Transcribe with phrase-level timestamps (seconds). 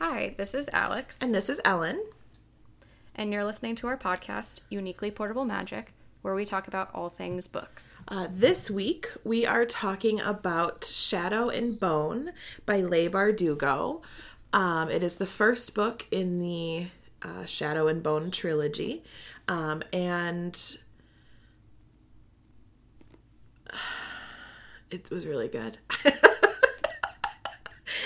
[0.00, 2.02] Hi, this is Alex, And this is Ellen.
[3.14, 5.92] and you're listening to our podcast, Uniquely Portable Magic,
[6.22, 7.98] where we talk about all things books.
[8.08, 12.32] Uh, this week we are talking about Shadow and Bone
[12.66, 14.02] by Leigh Bardugo.
[14.52, 16.86] Um, it is the first book in the
[17.22, 19.04] uh, Shadow and Bone trilogy.
[19.48, 20.58] Um, and
[24.90, 25.76] it was really good.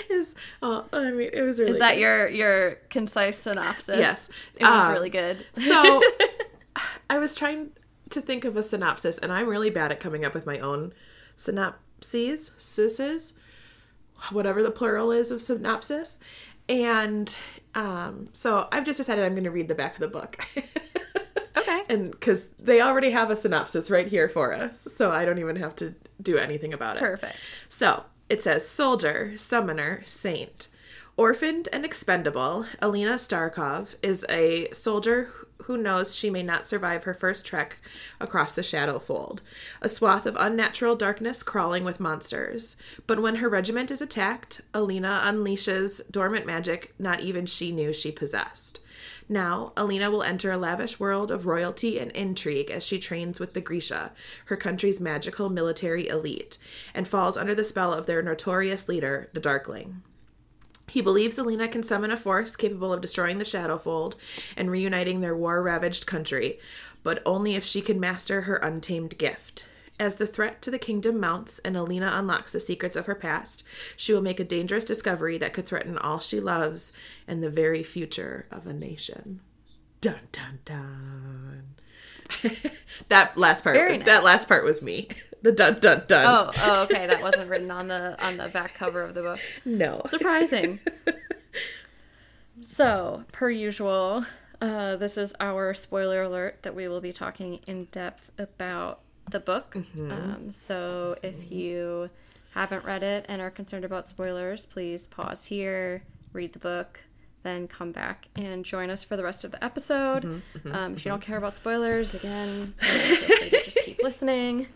[0.09, 2.01] is oh, I mean, it was really Is that good.
[2.01, 3.97] your your concise synopsis?
[3.99, 4.29] Yes.
[4.55, 5.45] It was Um, really good.
[5.53, 6.01] So
[7.09, 7.71] I was trying
[8.09, 10.93] to think of a synopsis, and I'm really bad at coming up with my own
[11.37, 13.33] synopses, syses,
[14.31, 16.17] whatever the plural is of synopsis.
[16.67, 17.37] And
[17.75, 20.45] um, so I've just decided I'm going to read the back of the book.
[21.57, 21.81] Okay.
[21.89, 25.55] and because they already have a synopsis right here for us, so I don't even
[25.55, 26.99] have to do anything about it.
[26.99, 27.37] Perfect.
[27.69, 30.67] So it says soldier, summoner, saint.
[31.17, 35.29] Orphaned and expendable, Alina Starkov is a soldier
[35.63, 37.79] who knows she may not survive her first trek
[38.19, 39.41] across the Shadow Fold,
[39.81, 42.75] a swath of unnatural darkness crawling with monsters.
[43.07, 48.11] But when her regiment is attacked, Alina unleashes dormant magic not even she knew she
[48.11, 48.79] possessed.
[49.27, 53.53] Now, Alina will enter a lavish world of royalty and intrigue as she trains with
[53.53, 54.11] the Grisha,
[54.45, 56.59] her country's magical military elite,
[56.93, 60.03] and falls under the spell of their notorious leader, the Darkling.
[60.87, 64.15] He believes Alina can summon a force capable of destroying the Shadowfold
[64.55, 66.59] and reuniting their war ravaged country,
[67.01, 69.65] but only if she can master her untamed gift.
[69.97, 73.63] As the threat to the kingdom mounts and Alina unlocks the secrets of her past,
[73.95, 76.91] she will make a dangerous discovery that could threaten all she loves
[77.27, 79.39] and the very future of a nation.
[80.01, 81.75] Dun dun dun.
[83.09, 84.05] that last part nice.
[84.05, 85.07] that last part was me.
[85.41, 86.25] The dun dun dun.
[86.25, 87.05] Oh, oh, okay.
[87.05, 89.39] That wasn't written on the on the back cover of the book.
[89.65, 90.01] no.
[90.07, 90.79] Surprising.
[92.61, 94.25] so, per usual,
[94.59, 99.01] uh, this is our spoiler alert that we will be talking in depth about
[99.31, 99.75] the book.
[99.97, 102.09] Um, so, if you
[102.53, 106.03] haven't read it and are concerned about spoilers, please pause here,
[106.33, 107.01] read the book,
[107.43, 110.41] then come back and join us for the rest of the episode.
[110.71, 114.01] um, if you don't care about spoilers, again, you know, feel free to just keep
[114.03, 114.67] listening.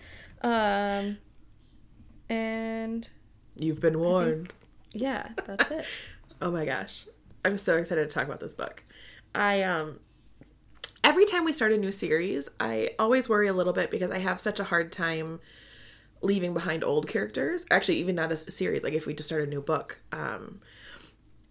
[0.42, 1.18] Um,
[2.30, 3.08] and
[3.56, 4.54] You've been warned.
[4.94, 5.86] yeah, that's it.
[6.42, 7.06] Oh my gosh.
[7.44, 8.82] I'm so excited to talk about this book.
[9.36, 10.00] I um
[11.10, 14.20] every time we start a new series, I always worry a little bit because I
[14.20, 15.40] have such a hard time
[16.22, 17.66] leaving behind old characters.
[17.72, 19.98] Actually, even not a series, like if we just start a new book.
[20.12, 20.62] Um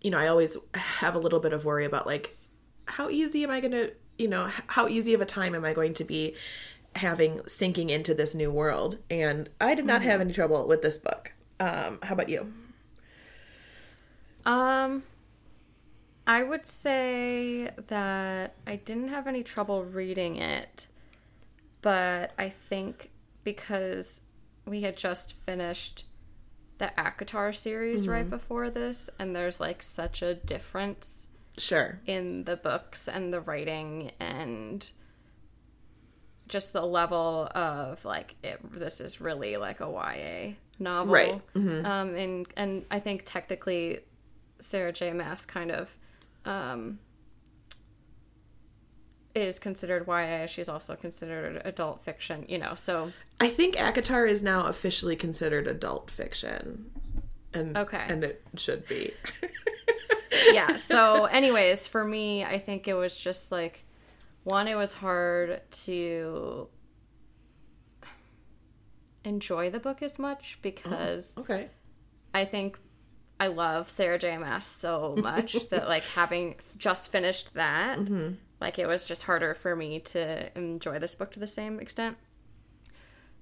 [0.00, 2.36] you know, I always have a little bit of worry about like
[2.84, 5.72] how easy am I going to, you know, how easy of a time am I
[5.72, 6.36] going to be
[6.94, 8.98] having sinking into this new world?
[9.10, 11.32] And I did not have any trouble with this book.
[11.58, 12.52] Um how about you?
[14.46, 15.02] Um,
[16.28, 20.86] I would say that I didn't have any trouble reading it,
[21.80, 23.10] but I think
[23.44, 24.20] because
[24.66, 26.04] we had just finished
[26.76, 31.98] the ACOTAR series right before this, and there's like such a difference Sure.
[32.06, 34.88] in the books and the writing and
[36.46, 41.42] just the level of like it, this is really like a YA novel, Right.
[41.56, 44.00] Um, and and I think technically
[44.60, 45.12] Sarah J.
[45.14, 45.96] Maas kind of
[46.44, 46.98] um,
[49.34, 50.46] is considered YA.
[50.46, 52.74] She's also considered adult fiction, you know.
[52.74, 56.90] So I think ACOTAR is now officially considered adult fiction.
[57.54, 58.04] And Okay.
[58.08, 59.12] and it should be.
[60.52, 60.76] yeah.
[60.76, 63.84] So, anyways, for me, I think it was just like
[64.44, 66.68] one, it was hard to
[69.24, 71.68] enjoy the book as much because okay.
[72.34, 72.78] I think
[73.40, 74.38] I love Sarah J.
[74.60, 77.98] So much that like having just finished that,
[78.60, 82.16] like it was just harder for me to enjoy this book to the same extent.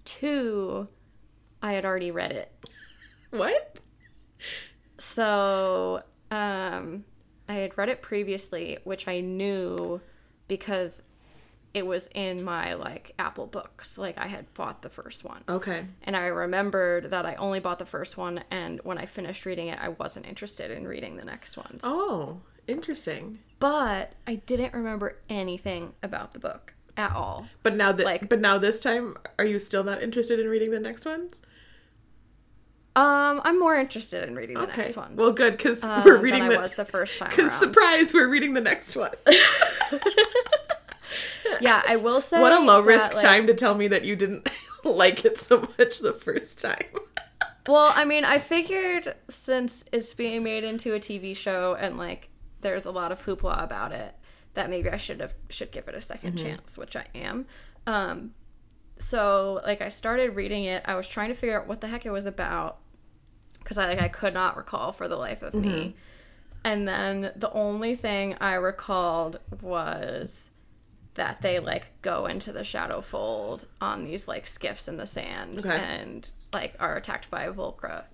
[0.05, 0.89] Two,
[1.63, 2.53] I had already read it.
[3.31, 3.81] What?
[4.99, 7.05] So, um,
[7.49, 10.01] I had read it previously, which I knew
[10.49, 11.03] because
[11.75, 13.99] it was in my like Apple books.
[13.99, 15.43] Like I had bought the first one.
[15.49, 15.85] Okay.
[16.05, 19.69] And I remembered that I only bought the first one and when I finished reading
[19.69, 21.83] it, I wasn't interested in reading the next ones.
[21.85, 23.41] Oh, interesting.
[23.59, 27.47] But I didn't remember anything about the book at all.
[27.63, 30.71] But now that Like- but now this time are you still not interested in reading
[30.71, 31.43] the next ones?
[32.95, 34.81] Um, I'm more interested in reading the Okay.
[34.83, 35.19] next ones.
[35.19, 38.29] Well, good cuz um, we're reading the I was the first time Cuz surprise, we're
[38.31, 39.11] reading the next one.
[41.61, 44.05] yeah, I will say what a low risk that, like, time to tell me that
[44.05, 44.49] you didn't
[44.85, 46.85] like it so much the first time.
[47.69, 52.29] Well, I mean, I figured since it's being made into a TV show and like
[52.61, 54.15] there's a lot of hoopla about it,
[54.55, 56.37] that maybe I should have should give it a 2nd Mm-hmm.
[56.37, 57.47] chance, which I am.
[57.89, 58.35] Um,
[58.99, 60.85] so like I started reading it.
[60.87, 62.79] I was trying to figure out what the heck it was about
[63.59, 65.63] because I like I could not recall for the life of Mm-hmm.
[65.63, 65.97] me.
[66.63, 70.51] And then the only thing I recalled was
[71.17, 75.61] that they like go into the shadow fold on these like skiffs in the sand
[75.61, 75.77] Okay.
[75.79, 78.05] and like are attacked by a Volcra.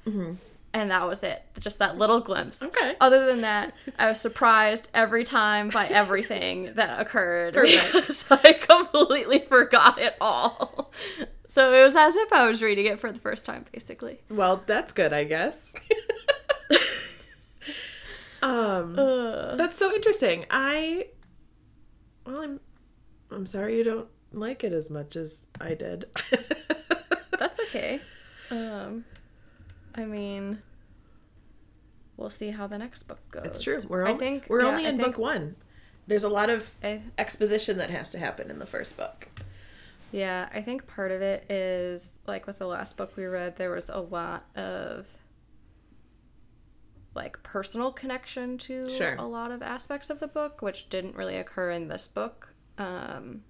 [0.75, 1.43] And that was it.
[1.61, 2.63] Just that little glimpse.
[2.63, 2.97] Okay.
[2.99, 7.93] Other than that, I was surprised every time by everything that occurred Perfect.
[7.93, 10.91] because I completely forgot it all.
[11.47, 14.23] So it was as if I was reading it for the first time, basically.
[14.31, 15.75] Well, that's good, I guess.
[18.43, 20.47] um, Uh, that's so interesting.
[20.51, 21.07] I,
[22.27, 22.61] well, I'm,
[23.35, 26.07] I'm sorry you don't like it as much as I did.
[27.39, 28.01] that's okay.
[28.51, 29.05] Um,
[29.95, 30.63] I mean,
[32.17, 33.43] we'll see how the next book goes.
[33.45, 33.81] it's true.
[33.89, 35.57] We're I only, think we're yeah, only I in think book one.
[36.07, 39.29] There's a lot of I, exposition that has to happen in the first book.
[40.11, 43.71] Yeah, I think part of it is like with the last book we read, there
[43.71, 45.07] was a lot of
[47.15, 49.15] like personal connection to Sure.
[49.17, 52.52] a lot of aspects of the book, which didn't really occur in this book.
[52.79, 53.43] Um,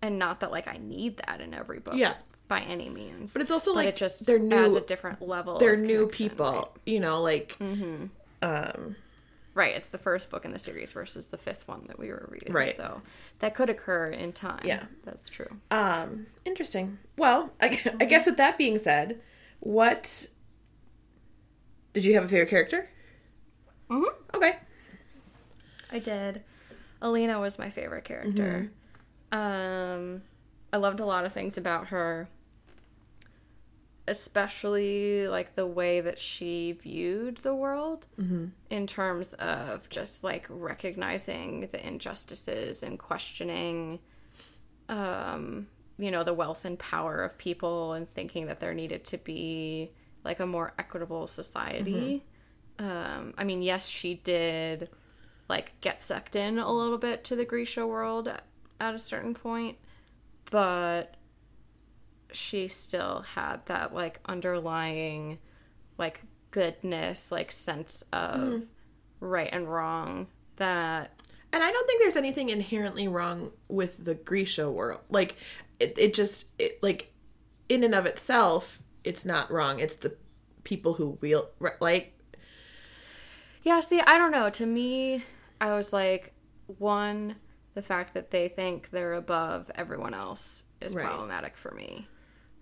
[0.00, 2.14] and not that like I need that in every book, Yeah.
[2.48, 3.32] by any means.
[3.32, 4.56] But it's also But like it just they're new.
[4.56, 5.58] adds a different level.
[5.58, 6.66] they're of new people, right?
[6.86, 8.06] you know, like Mm-hmm.
[8.42, 8.96] um,
[9.54, 12.26] Right, it's the first book in the series versus the fifth one that we were
[12.32, 12.54] reading.
[12.54, 12.74] Right.
[12.74, 13.02] So
[13.40, 14.62] that could occur in time.
[14.64, 14.84] Yeah.
[15.04, 15.58] That's true.
[15.70, 16.98] um, interesting.
[17.18, 19.20] Well, I, I guess with that being said,
[19.60, 20.26] what
[21.92, 22.88] did you have a favorite character?
[23.90, 24.36] Mm-hmm.
[24.36, 24.56] Okay.
[25.90, 26.42] I did.
[27.02, 28.70] Alina was my favorite character.
[29.32, 30.22] Um,
[30.72, 32.28] I loved a lot of things about her,
[34.08, 38.06] especially like the way that she viewed the world
[38.70, 44.00] in terms of just like recognizing the injustices and questioning,
[44.88, 45.66] um,
[45.98, 49.90] you know, the wealth and power of people and thinking that there needed to be
[50.24, 52.24] like a more equitable society.
[52.78, 54.88] Um, I mean, yes, she did
[55.52, 58.26] like get sucked in a little bit to the Grisha world
[58.80, 59.76] at a certain point,
[60.50, 61.14] but
[62.32, 65.38] she still had that like underlying
[65.98, 66.22] like
[66.52, 68.64] goodness, like sense of mm-hmm.
[69.20, 71.20] right and wrong that
[71.52, 75.00] And I don't think there's anything inherently wrong with the Grisha world.
[75.10, 75.36] Like
[75.78, 77.12] it, it just it like
[77.68, 79.80] in and of itself, it's not wrong.
[79.80, 80.16] It's the
[80.64, 82.18] people who wheel like
[83.62, 84.48] Yeah, see, I don't know.
[84.48, 85.24] To me,
[85.62, 86.32] I was like,
[86.78, 87.36] one,
[87.74, 91.06] the fact that they think they're above everyone else is Right.
[91.06, 92.06] problematic for me.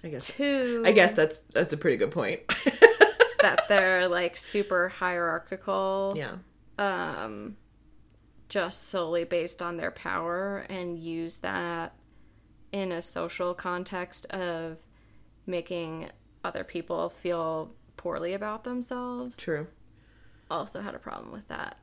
[0.04, 2.40] I guess Two, I guess that's that's a pretty good point.
[3.40, 6.14] that they're like super hierarchical.
[6.16, 6.36] yeah.
[6.78, 7.56] um,
[8.48, 11.94] just solely based on their power and use that
[12.72, 14.78] in a social context of
[15.46, 16.10] making
[16.44, 19.36] other people feel poorly about themselves.
[19.36, 19.66] True.
[20.50, 21.78] Also had a problem with that.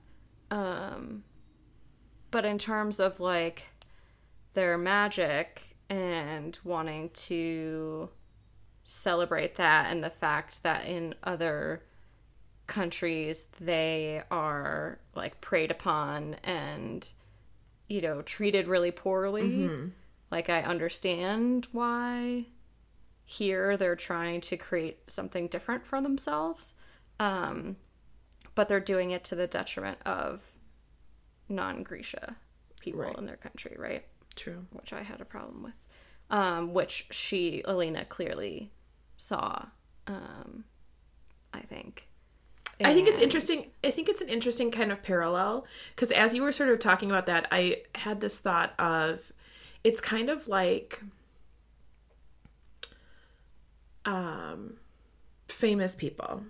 [0.52, 1.24] Um,
[2.32, 3.68] but in terms of like
[4.54, 8.10] their magic and wanting to
[8.84, 11.84] celebrate that and the fact that in other
[12.68, 17.10] countries they are like preyed upon and
[17.88, 19.70] you know treated really poorly
[20.32, 22.46] like i understand why
[23.30, 26.74] here they're trying to create something different for themselves.
[27.20, 27.75] Um
[28.58, 30.42] but they're doing it to the detriment of
[31.48, 32.36] non-grisha
[32.82, 33.16] people Right.
[33.18, 34.04] in their country right
[34.36, 34.66] True.
[34.72, 35.74] which i had a problem with
[36.32, 38.72] um which she Alina clearly
[39.16, 39.68] saw
[40.08, 40.66] um
[41.54, 42.08] i think
[42.80, 43.72] I think it's interesting.
[43.84, 47.10] I think it's an interesting kind of parallel because as you were sort of talking
[47.10, 49.34] about that, I had this thought of
[49.84, 51.02] it's kind of like
[54.06, 54.78] um,
[55.48, 56.44] famous people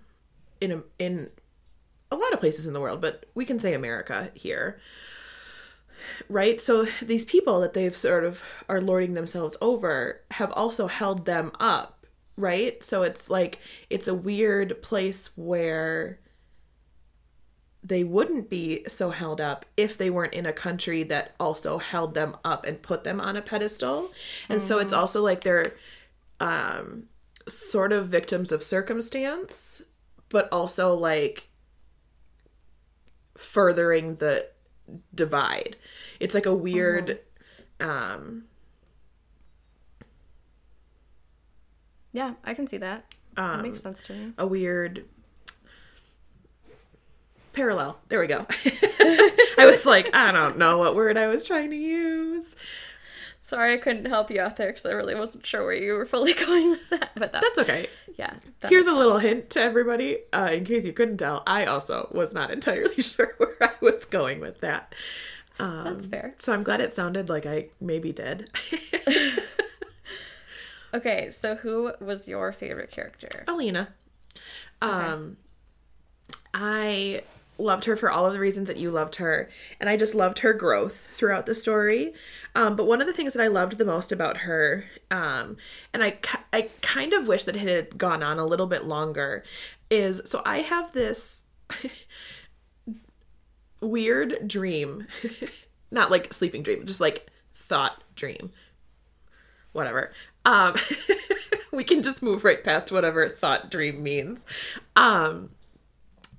[0.59, 1.29] in a, in
[2.11, 4.79] a lot of places in the world, but we can say America here.
[6.29, 6.61] Right?
[6.61, 11.51] So these people that they've sort of are lording themselves over have also held them
[11.59, 12.05] up,
[12.37, 12.83] right?
[12.83, 13.59] So it's like
[13.89, 16.19] it's a weird place where
[17.83, 22.13] they wouldn't be so held up if they weren't in a country that also held
[22.13, 24.11] them up and put them on a pedestal.
[24.49, 25.73] And so it's also like they're
[26.39, 27.05] um
[27.47, 29.81] sort of victims of circumstance,
[30.29, 31.49] but also like
[33.37, 34.45] furthering the
[35.13, 35.75] divide.
[36.19, 37.19] It's like a weird
[37.79, 38.45] um
[42.11, 44.33] yeah i can see that um, That makes sense to me.
[44.39, 45.05] a weird
[47.53, 47.99] parallel.
[48.09, 48.45] There we go.
[49.59, 52.55] I was like, I don't know what word I was trying to use.
[53.47, 56.05] Sorry, I couldn't help you out there because I really wasn't sure where you were
[56.05, 57.11] fully going with that.
[57.15, 57.87] But that, That's okay.
[58.17, 58.33] yeah.
[58.59, 61.43] that Here's a little hint to everybody, uh, in case you couldn't tell.
[61.47, 64.93] I also was not entirely sure where I was going with that.
[65.59, 66.35] Um, That's fair.
[66.39, 68.49] So I'm glad it sounded like I maybe did.
[70.93, 73.45] Okay, so who was your favorite character?
[73.47, 73.89] Alina.
[74.81, 75.37] Um,
[76.53, 77.21] I
[77.57, 79.49] loved her for all of the reasons that you loved her,
[79.79, 82.13] and I just loved her growth throughout the story.
[82.55, 85.57] Um, but one of the things that I loved the most about her, um,
[85.93, 86.17] and I
[86.53, 89.43] I kind of wish that it had gone on a little bit longer,
[89.89, 91.43] is so I have this
[93.81, 95.07] weird dream,
[95.91, 98.51] not like sleeping dream, just like thought dream
[99.77, 100.11] whatever.
[100.43, 100.75] Um,
[101.71, 104.45] we can just move right past whatever thought dream means.
[104.95, 105.51] Um,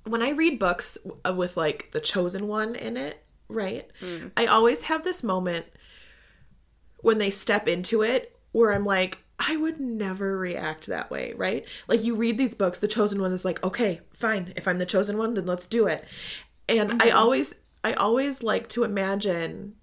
[0.05, 3.89] when I read books uh, with like the chosen one in it, right?
[4.01, 4.31] Mm.
[4.37, 5.65] I always have this moment
[7.01, 11.65] when they step into it where I'm like, I would never react that way, right?
[11.87, 14.53] Like you read these books, the chosen one is like, okay, fine.
[14.55, 16.03] If I'm the chosen one, then let's do it.
[16.67, 17.17] And I mm-hmm.
[17.17, 19.75] always I always like to imagine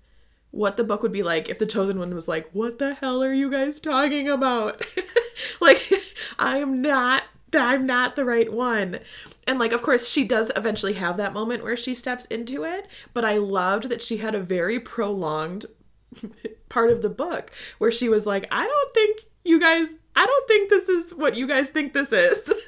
[0.51, 3.23] what the book would be like if the chosen one was like, "What the hell
[3.23, 4.85] are you guys talking about?"
[5.61, 5.91] like
[6.39, 8.99] I am not I'm not the right one.
[9.47, 12.87] And like of course she does eventually have that moment where she steps into it,
[13.15, 15.67] but I loved that she had a very prolonged
[16.69, 20.49] part of the book where she was like, "I don't think you guys I don't
[20.49, 22.53] think this is what you guys think this is."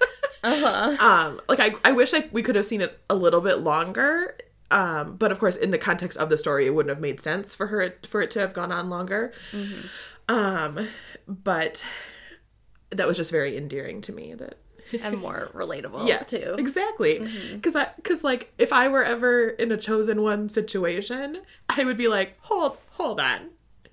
[0.44, 0.96] Uh-huh.
[1.04, 4.36] um like I, I wish I we could have seen it a little bit longer
[4.70, 7.56] um but of course in the context of the story it wouldn't have made sense
[7.56, 9.32] for her for it to have gone on longer
[10.28, 10.86] um
[11.26, 11.84] but
[12.90, 14.58] that was just very endearing to me that
[15.02, 16.54] and more relatable yes too.
[16.58, 21.84] exactly because i because like if i were ever in a chosen one situation i
[21.84, 23.50] would be like hold hold on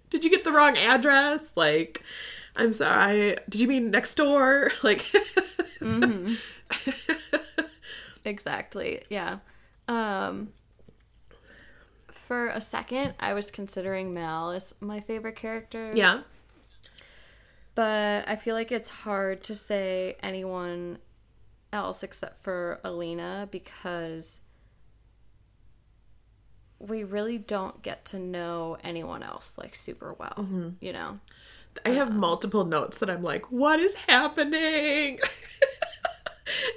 [0.09, 2.01] did you get the wrong address like
[2.55, 5.05] i'm sorry did you mean next door like
[8.23, 9.03] Exactly.
[9.09, 9.37] Yeah.
[9.87, 10.49] Um
[12.09, 15.91] for a second I was considering Mal as my favorite character.
[15.93, 16.21] yeah
[17.75, 20.97] But I feel like it's hard to say anyone
[21.73, 24.39] else except for Alina because
[26.79, 30.33] we really don't get to know anyone else like super well,
[30.79, 31.19] you know.
[31.85, 35.19] I have multiple notes that I'm like, what is happening?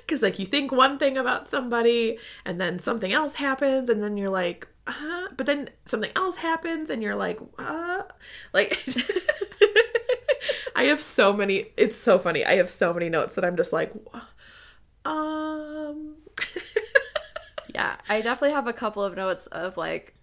[0.00, 4.16] Because, like, you think one thing about somebody, and then something else happens, and then
[4.16, 8.02] you're like, uh, but then something else happens, and you're like, uh,
[8.54, 8.70] like,
[10.78, 12.44] I have so many, it's so funny.
[12.44, 13.92] I have so many notes that I'm just like,
[15.04, 16.14] um,
[17.74, 20.14] Yeah, I definitely have a couple of notes of like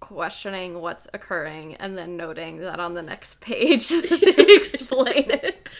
[0.00, 3.98] questioning what's occurring and then noting that on the next page they
[4.54, 5.76] explain it.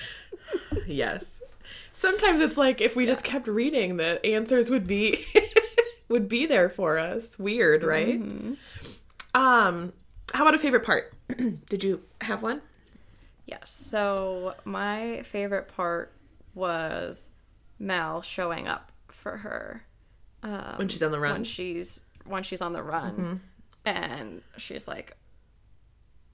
[0.87, 1.43] yes.
[1.93, 5.25] Sometimes it's like if we just kept reading, the answers would be
[6.09, 7.39] would be there for us.
[7.39, 8.21] Weird, right?
[9.35, 9.93] Um,
[10.35, 11.15] how about a favorite part?
[11.69, 12.61] Did you have one?
[13.47, 13.71] Yes.
[13.71, 16.13] So my favorite part
[16.55, 17.29] was
[17.79, 19.85] Mal showing up for her
[20.43, 21.33] um, When she's on the run.
[21.33, 23.41] when she's when she's on the run,
[23.85, 25.17] and she's like,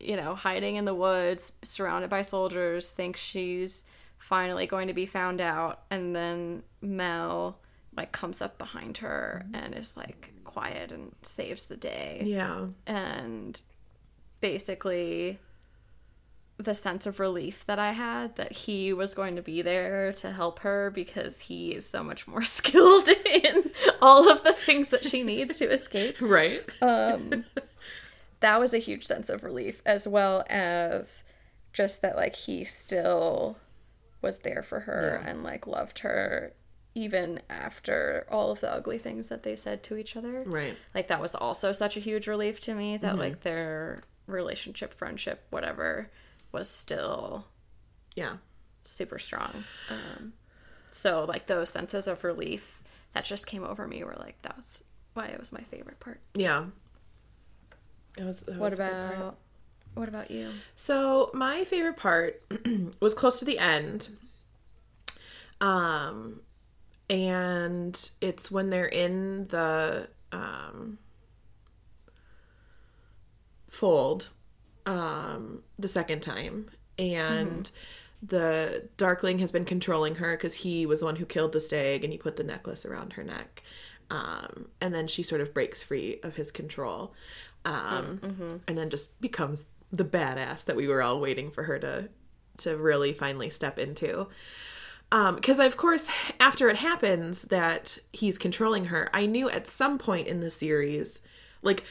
[0.01, 3.85] you know, hiding in the woods, surrounded by soldiers, thinks she's
[4.19, 7.59] finally going to be found out, and then Mal
[7.95, 12.69] like comes up behind her and is like quiet and saves the day Yeah.
[12.87, 13.61] and
[14.41, 15.39] basically
[16.65, 20.33] the sense of relief that I had that he was going to be there to
[20.33, 25.05] help her because he is so much more skilled in all of the things that
[25.05, 26.17] she needs to escape.
[26.21, 26.63] Right.
[26.81, 27.45] Um,
[28.41, 31.25] that was a huge sense of relief, as well as
[31.73, 33.57] just that, like, he still
[34.21, 35.31] was there for her Yeah.
[35.31, 36.53] and, like, loved her
[36.95, 40.77] even after all of the ugly things that they said to each other right.
[40.95, 45.43] like that was also such a huge relief to me that like their relationship friendship
[45.49, 46.11] whatever
[46.53, 47.47] was still
[48.15, 48.37] Yeah.
[48.85, 50.33] super strong um,
[50.91, 52.83] so like those senses of relief
[53.15, 54.83] that just came over me were like that's
[55.15, 56.67] why it was my favorite part Yeah.
[58.17, 59.15] That was, that what was a part.
[59.15, 59.37] about
[59.95, 62.43] what about you So my favorite part
[63.01, 64.09] was close to the end.
[65.61, 66.41] Um
[67.11, 70.99] and it's when they're in the um
[73.69, 74.29] fold
[74.87, 77.71] um the second time and
[78.23, 82.05] the Darkling has been controlling her because he was the one who killed the stag
[82.05, 83.63] and he put the necklace around her neck.
[84.11, 87.15] Um, and then she sort of breaks free of his control
[87.65, 88.57] um, Mm-hmm.
[88.69, 92.09] and then just becomes the badass that we were all waiting for her to
[92.59, 94.29] to really finally step into
[95.11, 96.09] Um, because of course
[96.41, 101.21] after it happens that he's controlling her i knew at some point in the series
[101.63, 101.85] like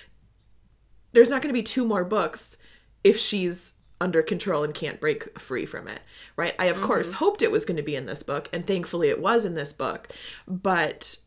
[1.14, 2.58] there's not going to be two more books
[3.04, 6.02] if she's under control and can't break free from it
[6.36, 6.86] right i of mm-hmm.
[6.86, 9.54] course hoped it was going to be in this book and thankfully it was in
[9.54, 10.08] this book
[10.48, 11.18] but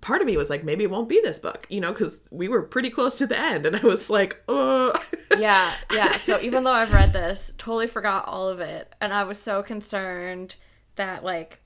[0.00, 2.48] part of me was like maybe it won't be this book you know because we
[2.48, 4.98] were pretty close to the end and i was like oh
[5.38, 6.16] yeah, yeah.
[6.16, 9.62] So even though I've read this, totally forgot all of it, and I was so
[9.62, 10.56] concerned
[10.96, 11.60] that like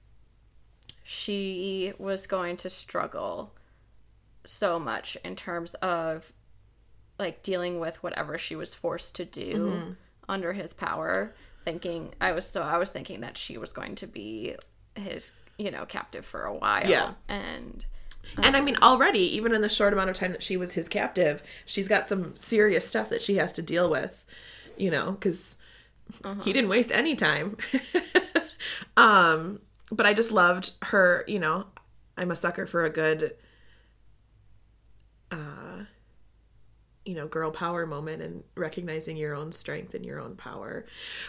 [1.03, 3.55] she was going to struggle
[4.45, 6.33] so much in terms of
[7.19, 9.97] like dealing with whatever she was forced to do
[10.29, 11.35] under his power.
[11.65, 14.55] Thinking I was so I was thinking that she was going to be
[14.95, 16.89] his you know captive for a while.
[16.89, 17.15] Yeah.
[17.29, 17.85] and
[18.43, 20.89] And I mean, already, even in the short amount of time that she was his
[20.89, 24.25] captive, she's got some serious stuff that she has to deal with,
[24.77, 25.57] you know, because
[26.43, 27.57] he didn't waste any time.
[28.97, 31.67] um, but I just loved her, you know,
[32.17, 33.35] I'm a sucker for a good,
[35.31, 35.37] uh,
[37.07, 40.85] you know, girl power moment and recognizing your own strength and your own power.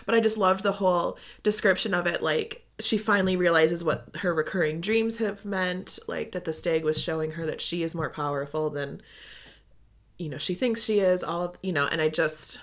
[0.06, 2.22] But I just loved the whole description of it.
[2.24, 7.00] Like, she finally realizes what her recurring dreams have meant, like that the stag was
[7.00, 9.02] showing her that she is more powerful than,
[10.18, 12.60] you know, she thinks she is, all of, you know, and I just.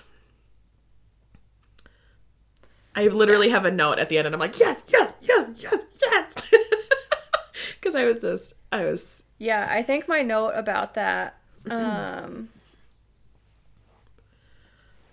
[2.97, 5.83] I literally have a note at the end and I'm like, yes, yes, yes, yes,
[6.01, 6.33] yes.
[7.75, 11.37] Because I was just, I was Yeah, I think my note about that.
[11.69, 12.49] Um,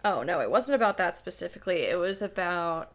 [0.05, 1.83] oh no, it wasn't about that specifically.
[1.83, 2.93] It was about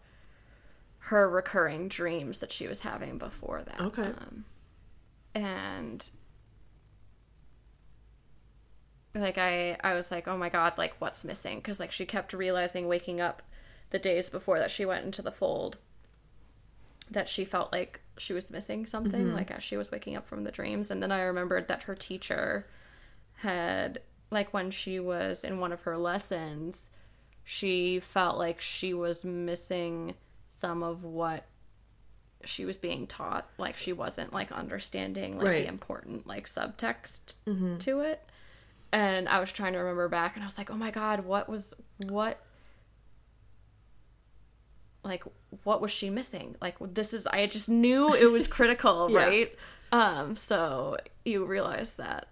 [1.00, 3.80] her recurring dreams that she was having before that.
[3.80, 4.04] Okay.
[4.04, 4.46] Um,
[5.34, 6.10] and
[9.16, 11.58] like I, I was like, oh my god, like what's missing?
[11.58, 13.42] Because like she kept realizing, waking up
[13.90, 15.78] the days before that she went into the fold,
[17.10, 20.44] that she felt like she was missing something like as she was waking up from
[20.44, 22.66] the dreams and then i remembered that her teacher
[23.36, 24.00] had
[24.32, 26.90] like when she was in one of her lessons
[27.50, 30.16] she felt like she was missing
[30.50, 31.46] some of what
[32.44, 33.48] she was being taught.
[33.58, 35.62] Like she wasn't like understanding like Right.
[35.64, 37.36] the important like subtext
[37.80, 38.22] to it.
[38.92, 41.48] And i was trying to remember back and i was like oh my god what
[41.50, 41.74] was
[42.08, 42.42] what
[45.04, 45.24] like
[45.64, 46.56] what was she missing?
[46.62, 49.26] Like this is i just knew it was critical Yeah.
[49.26, 49.56] right?
[49.92, 52.28] Um so you realize that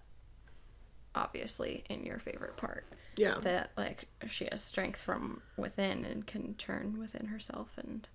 [1.14, 2.86] obviously in your favorite part
[3.18, 3.36] yeah.
[3.42, 8.08] that like she has strength from within and can turn within herself and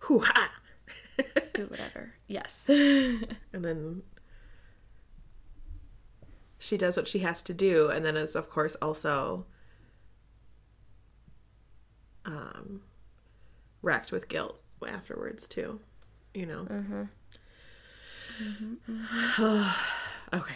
[0.00, 0.50] Hoo-ha!
[1.52, 2.14] do whatever.
[2.26, 2.68] Yes.
[3.52, 4.02] And then
[6.58, 9.46] she does what she has to do and then is of course also
[12.26, 12.82] um
[13.82, 15.80] racked with guilt afterwards too
[16.34, 16.66] you know?
[16.70, 17.02] Mm-hmm.
[18.42, 19.70] Mm-hmm, mm-hmm.
[20.32, 20.54] Okay.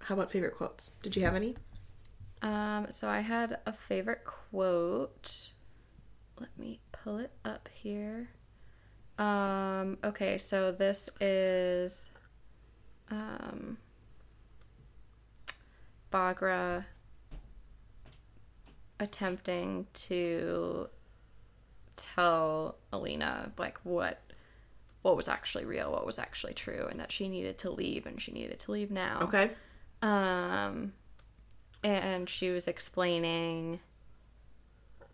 [0.00, 0.92] How about favorite quotes?
[1.02, 1.54] Did you have any
[2.42, 5.52] Um, so I had a favorite quote.
[6.38, 8.28] Let me pull it up here.
[9.18, 12.06] Um, okay, so this is
[13.10, 13.78] um
[16.12, 16.84] Baghra
[18.98, 20.88] attempting to
[21.96, 24.20] tell Alina like what
[25.02, 28.20] what was actually real, what was actually true, and that she needed to leave and
[28.20, 29.20] she needed to leave now.
[29.22, 29.50] okay
[30.02, 30.92] Um,
[31.82, 33.80] and she was explaining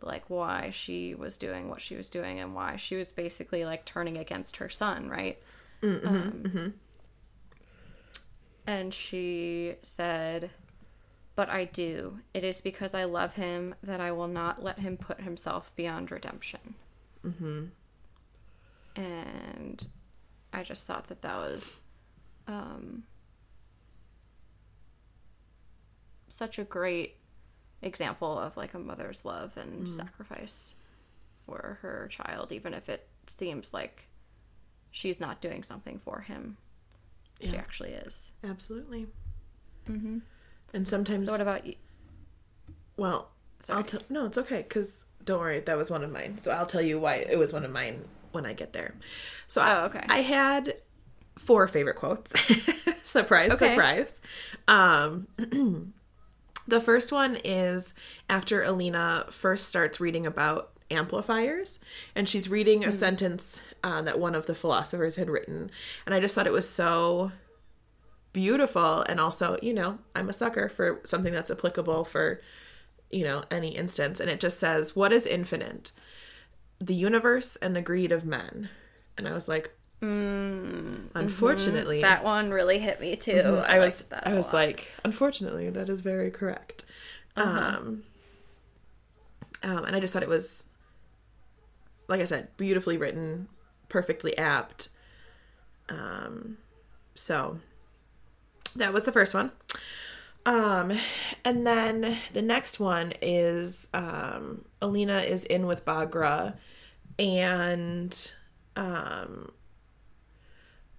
[0.01, 3.85] like why she was doing what she was doing and why she was basically like
[3.85, 5.40] turning against her son, right?
[6.07, 6.42] um,
[8.66, 10.51] And she said,
[11.35, 12.18] But I do.
[12.35, 16.11] It is because I love him that I will not let him put himself beyond
[16.11, 16.75] redemption.
[17.25, 17.64] Mm-hmm.
[18.96, 19.87] And
[20.53, 21.79] I just thought that that was
[22.46, 23.05] um,
[26.33, 27.16] such a great
[27.83, 30.75] example of like a mother's love and sacrifice
[31.47, 34.07] for her child, even if it seems like
[34.90, 36.57] she's not doing something for him.
[37.40, 38.31] She actually is.
[38.45, 39.09] absolutely
[39.90, 40.18] mm-hmm.
[40.73, 41.75] and sometimes So what about you?
[42.97, 43.79] Well, Sorry.
[43.79, 44.01] I'll tell.
[44.09, 44.62] No, it's okay.
[44.62, 46.38] Cause don't worry, that was one of mine.
[46.38, 48.95] So I'll tell you why it was one of mine when I get there.
[49.49, 50.05] So I, Oh, okay.
[50.09, 50.77] I had
[51.37, 52.33] four favorite quotes.
[53.03, 53.71] surprise, Okay.
[53.75, 54.21] surprise.
[54.68, 55.27] Um,
[56.66, 57.94] the first one is
[58.29, 61.79] after Alina first starts reading about amplifiers,
[62.14, 65.70] and she's reading a sentence uh, that one of the philosophers had written,
[66.07, 67.33] and I just thought it was so
[68.33, 72.40] beautiful, and also, you know, I'm a sucker for something that's applicable for,
[73.11, 75.92] you know, any instance, and it just says, "What is infinite?
[76.79, 78.68] The universe and the greed of men,"
[79.16, 79.75] and I was like.
[80.02, 83.32] Unfortunately, That one really hit me too.
[83.32, 83.64] Mhm.
[83.64, 84.54] I, was liked that I was lot.
[84.54, 86.84] like, unfortunately, that is very correct.
[87.36, 88.02] Um,
[89.62, 90.64] um, and I just thought it was,
[92.08, 93.48] like I said, beautifully written,
[93.88, 94.88] perfectly apt.
[95.88, 96.58] Um,
[97.14, 97.58] so
[98.76, 99.52] that was the first one.
[100.44, 100.92] Um,
[101.44, 106.54] and then the next one is um, Alina is in with Baghra,
[107.18, 108.32] and
[108.74, 109.52] um,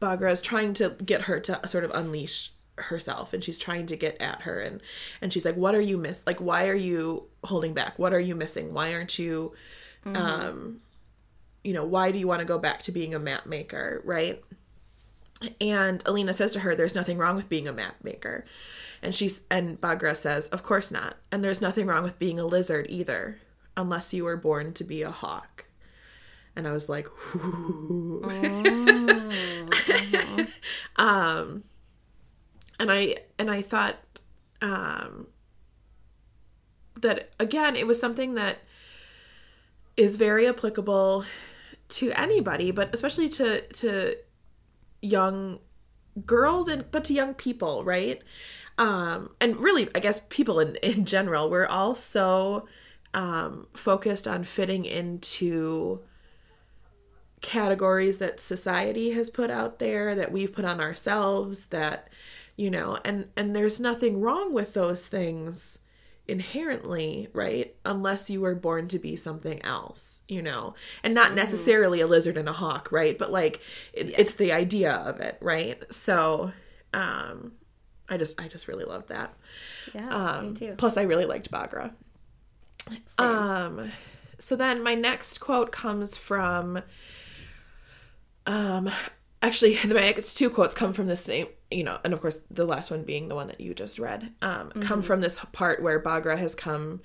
[0.03, 3.95] Baghra is trying to get her to sort of unleash herself and she's trying to
[3.95, 4.81] get at her and
[5.21, 7.97] and she's like what are you miss like why are you holding back?
[7.97, 8.73] What are you missing?
[8.73, 9.53] Why aren't you
[10.05, 10.81] um
[11.63, 14.01] you know why do you want to go back to being a map maker?
[14.03, 14.43] Right?
[15.61, 18.43] And Alina says to her there's nothing wrong with being a map maker.
[19.01, 21.15] And she's and Baghra says of course not.
[21.31, 23.39] And there's nothing wrong with being a lizard either
[23.77, 25.52] unless you were born to be a hawk
[26.55, 28.21] and I was like Ooh.
[30.95, 31.63] um
[32.79, 33.95] and i and i thought
[34.61, 35.27] um
[37.01, 38.59] that again it was something that
[39.97, 41.25] is very applicable
[41.89, 44.15] to anybody but especially to to
[45.01, 45.59] young
[46.25, 48.21] girls and but to young people right
[48.77, 52.67] um and really i guess people in in general we're all so
[53.13, 55.99] um focused on fitting into
[57.43, 62.07] categories that society has put out there that we've put on ourselves that
[62.55, 65.79] you know and and there's nothing wrong with those things
[66.25, 67.75] inherently right?
[67.83, 70.73] Unless you were born to be something else you know?
[71.03, 73.17] And not necessarily a lizard and a hawk right?
[73.17, 73.59] But like
[73.91, 75.83] it, it's the idea of it right?
[75.93, 76.51] So
[76.93, 77.53] um
[78.09, 79.33] i just i just really loved that.
[79.93, 80.75] Yeah, um me too.
[80.77, 81.91] plus i really liked Baghra.
[83.05, 83.27] Same.
[83.27, 83.91] um,
[84.39, 86.81] so then my next quote comes from,
[88.45, 88.91] um,
[89.41, 92.39] actually, the my next two quotes come from the same, you know, and of course
[92.49, 95.81] the last one being the one that you just read, um, come from this part
[95.81, 97.01] where Baghra has come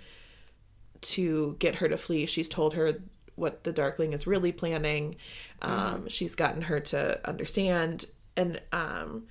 [1.00, 2.26] to get her to flee.
[2.26, 3.00] She's told her
[3.36, 5.16] what the Darkling is really planning.
[5.62, 9.26] Um, She's gotten her to understand, and um,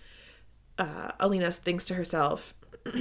[0.77, 2.53] uh, Alina thinks to herself,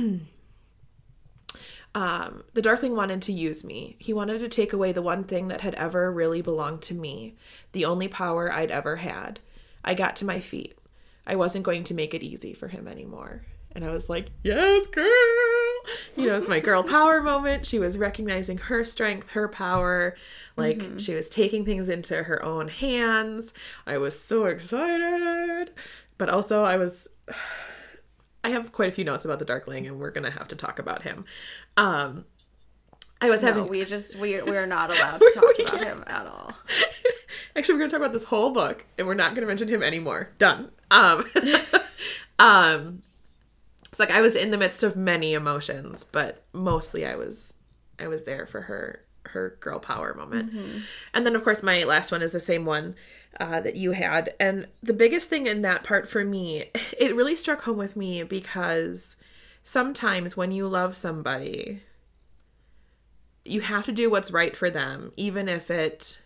[1.96, 3.96] um, the Darkling wanted to use me.
[3.98, 7.36] He wanted to take away the one thing that had ever really belonged to me,
[7.72, 9.40] the only power I'd ever had.
[9.82, 10.76] I got to my feet.
[11.26, 13.46] I wasn't going to make it easy for him anymore.
[13.72, 15.06] And I was like, yes, girl.
[16.16, 17.66] You know, it's my girl power moment.
[17.66, 20.16] She was recognizing her strength, her power.
[20.54, 23.54] Like, she was taking things into her own hands.
[23.86, 25.70] I was so excited.
[26.18, 27.08] But also, I was
[28.46, 30.78] I have quite a few notes about the Darkling, and we're gonna have to talk
[30.78, 31.24] about him.
[31.76, 32.26] Um,
[33.20, 36.26] I was No, having we just we we're not allowed to talk about him at
[36.26, 36.54] all.
[37.56, 40.30] actually we're gonna talk about this whole book, and we're not gonna mention him anymore.
[40.38, 40.70] Done.
[40.92, 41.24] Um,
[42.38, 43.02] um,
[43.88, 47.54] it's like I was in the midst of many emotions, but mostly I was
[47.98, 50.52] I was there for her her girl power moment.
[51.12, 52.94] And then of course my last one is the same one
[53.40, 54.34] uh, that you had.
[54.40, 56.64] And the biggest thing in that part for me,
[56.98, 59.16] it really struck home with me because
[59.62, 61.82] sometimes when you love somebody,
[63.44, 66.20] you have to do what's right for them, even if it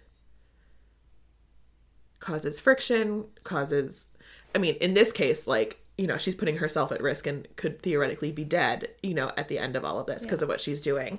[2.18, 4.10] causes friction, causes,
[4.54, 7.82] I mean, in this case, like, you know, she's putting herself at risk and could
[7.82, 10.60] theoretically be dead, you know, at the end of all of this because of what
[10.60, 11.18] she's doing.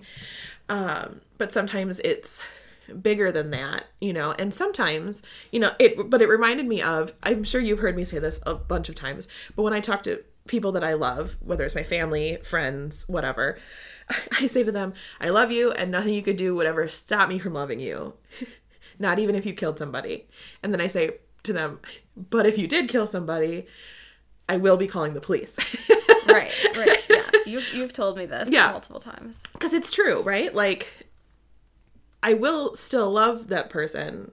[0.69, 2.41] Um, but sometimes it's
[3.02, 7.13] bigger than that, you know, and sometimes, you know, it, but it reminded me of,
[7.24, 10.04] I'm sure you've heard me say this a bunch of times, but when I talk
[10.04, 13.58] to people that I love, whether it's my family, friends, whatever,
[14.39, 17.30] I say to them, I love you and nothing you could do would ever stop
[17.30, 18.15] me from loving you.
[19.00, 20.28] Not even if you killed somebody.
[20.62, 21.12] And then I say
[21.44, 21.80] to them,
[22.15, 23.65] but if you did kill somebody,
[24.50, 25.58] I will be calling the police.
[26.28, 27.00] right, right.
[27.10, 28.72] Yeah, you've you've told me this Yeah.
[28.72, 29.39] multiple times.
[29.54, 30.54] Because it's true, right?
[30.54, 30.91] Like,
[32.23, 34.31] I will still love that person,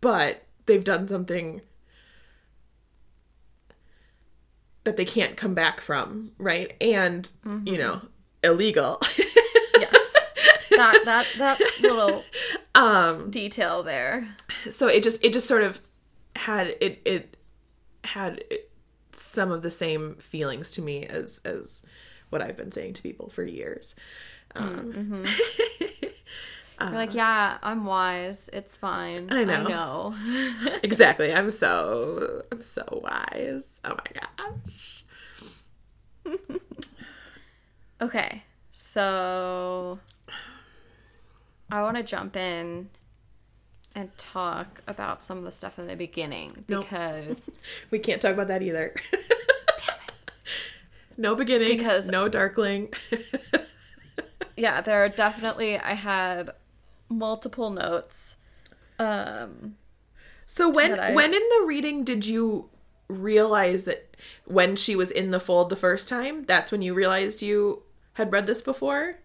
[0.00, 1.60] but they've done something
[4.84, 6.74] that they can't come back from, right?
[6.80, 7.28] And,
[7.66, 8.00] you know,
[8.42, 8.98] illegal.
[9.78, 10.14] Yes,
[10.70, 12.24] that that that little
[12.74, 14.26] um detail there.
[14.70, 15.80] so it just it just sort of
[16.36, 17.36] had it it
[18.04, 18.42] had
[19.12, 21.84] some of the same feelings to me as as
[22.30, 23.94] what I've been saying to people for years.
[24.54, 25.24] Um,
[26.80, 28.48] You're like, um, yeah, I'm wise.
[28.52, 29.28] It's fine.
[29.30, 29.52] I know.
[29.54, 30.14] I know.
[30.82, 31.32] exactly.
[31.34, 33.80] I'm so I'm so wise.
[33.84, 34.20] Oh my
[34.66, 35.04] gosh.
[38.00, 39.98] okay, so
[41.70, 42.88] I want to jump in
[43.94, 46.84] and talk about some of the stuff in the beginning Nope.
[46.84, 47.50] because
[47.90, 48.94] We can't talk about that either.
[51.16, 51.68] no beginning.
[51.68, 52.92] Because- no darkling.
[54.56, 56.52] yeah, there are definitely I had
[57.10, 58.36] multiple notes.
[58.98, 59.76] Um
[60.46, 62.70] so when I- when in the reading did you
[63.08, 67.42] realize that when she was in the fold the first time, that's when you realized
[67.42, 67.82] you
[68.14, 69.16] had read this before?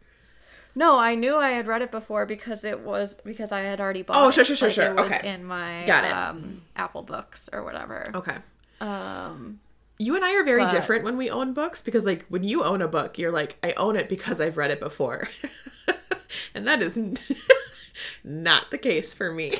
[0.77, 4.01] no, I knew I had read it before because it was because I had already
[4.01, 4.85] bought Oh, sure, sure, sure, Like, sure.
[4.87, 5.33] It was Okay.
[5.33, 6.11] in my Got it.
[6.11, 8.09] um Apple Books or whatever.
[8.13, 8.35] Okay.
[8.81, 9.59] Um
[9.97, 12.63] You and I are very But- different when we own books because like when you
[12.65, 15.29] own a book, you're like, I own it because I've read it before.
[16.53, 17.17] and that is n-
[18.23, 19.53] not the case for me.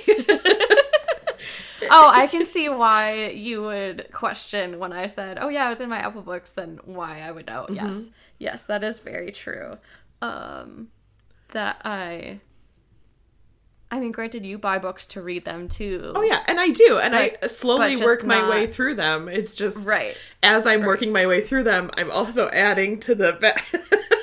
[1.89, 5.79] oh, I can see why you would question when I said, "Oh yeah, I was
[5.81, 7.63] in my Apple Books." Then why I would know?
[7.63, 7.75] Mm-hmm.
[7.75, 9.77] Yes, yes, that is very true.
[10.21, 10.89] Um,
[11.51, 12.39] that I,
[13.91, 16.11] I mean, granted, you buy books to read them too.
[16.15, 19.27] Oh yeah, and I do, and I slowly but work my not- way through them.
[19.27, 20.15] It's just Right.
[20.41, 23.33] as I'm working my way through them, I'm also adding to the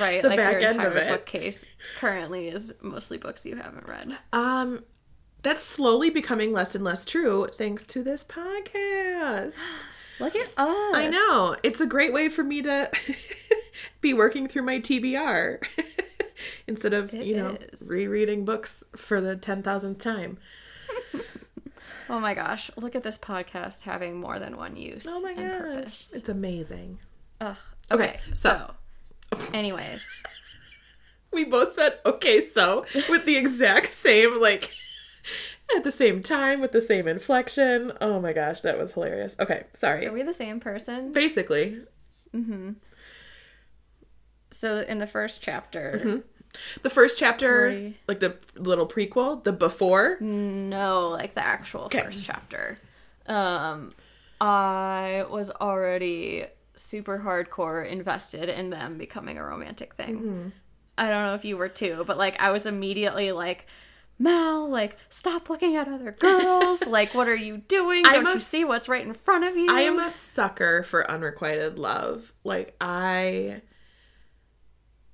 [0.00, 0.22] right.
[0.22, 1.08] the like back your end of entire it.
[1.08, 1.64] bookcase
[1.98, 4.16] currently is mostly books you haven't read.
[4.32, 4.84] um.
[5.42, 9.54] That's slowly becoming less and less true thanks to this podcast.
[10.20, 10.54] Look at us.
[10.56, 12.90] I know it's a great way for me to
[14.00, 15.64] be working through my TBR
[16.66, 17.82] instead of It you know is.
[17.82, 20.38] rereading books for the ten thousandth time.
[22.10, 22.70] Oh my gosh!
[22.76, 26.12] Look at this podcast having more than one use Oh my gosh, purpose.
[26.14, 26.98] it's amazing.
[27.40, 27.54] Ugh.
[27.92, 28.74] Okay, Okay, so- so,
[29.52, 30.06] anyways,
[31.32, 34.70] We both said okay, so with the exact same like
[35.76, 37.92] at the same time with the same inflection.
[38.00, 39.36] Oh my gosh, that was hilarious.
[39.38, 40.06] Okay, sorry.
[40.06, 41.12] are we the same person?
[41.12, 41.82] Basically,
[44.50, 46.18] So in the first chapter, Mm-hmm.
[46.82, 50.16] the first chapter, like the little prequel, the before.
[50.20, 52.00] no, like the actual Okay.
[52.02, 52.78] first chapter,
[53.26, 53.92] um,
[54.40, 56.46] I was already
[56.78, 60.18] super hardcore invested in them becoming a romantic thing.
[60.18, 60.48] Mm-hmm.
[60.96, 63.66] I don't know if you were too, but like I was immediately like.
[64.20, 66.84] Mal, like, stop looking at other girls.
[66.84, 68.02] like, what are you doing?
[68.02, 69.70] Don't you see what's right in front of you?
[69.70, 72.32] I am a sucker for unrequited love.
[72.42, 73.62] Like I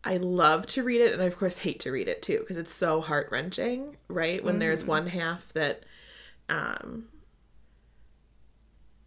[0.05, 2.57] I love to read it and I of course hate to read it too because
[2.57, 4.43] it's so heart-wrenching, right?
[4.45, 5.85] When there's one half that
[6.49, 7.07] um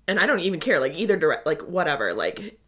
[0.07, 2.59] and I don't even care like either direct like whatever, like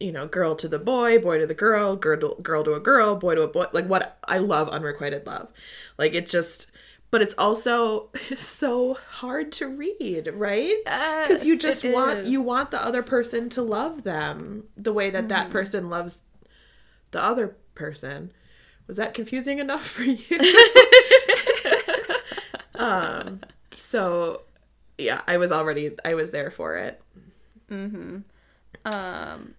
[0.00, 2.80] you know, girl to the boy, boy to the girl, girl to, girl to a
[2.80, 3.66] girl, boy to a boy.
[3.72, 5.48] Like what I love unrequited love.
[5.98, 6.70] Like it just
[7.12, 10.76] but it's also so hard to read, right?
[10.84, 12.28] Because you just want is.
[12.30, 15.28] you want the other person to love them the way that Mm-hmm.
[15.28, 16.22] that person loves
[17.12, 18.32] the other person.
[18.88, 20.38] Was that confusing enough for you?
[22.74, 23.40] um
[23.76, 24.42] so
[24.98, 27.00] yeah, I was already I was there for it.
[27.70, 28.18] Mm-hmm.
[28.84, 29.54] Um,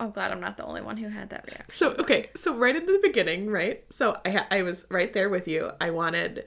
[0.00, 1.70] I'm glad I'm not the only one who had that reaction.
[1.70, 3.84] So okay, so right at the beginning, right?
[3.90, 5.70] So I ha- I was right there with you.
[5.80, 6.46] I wanted,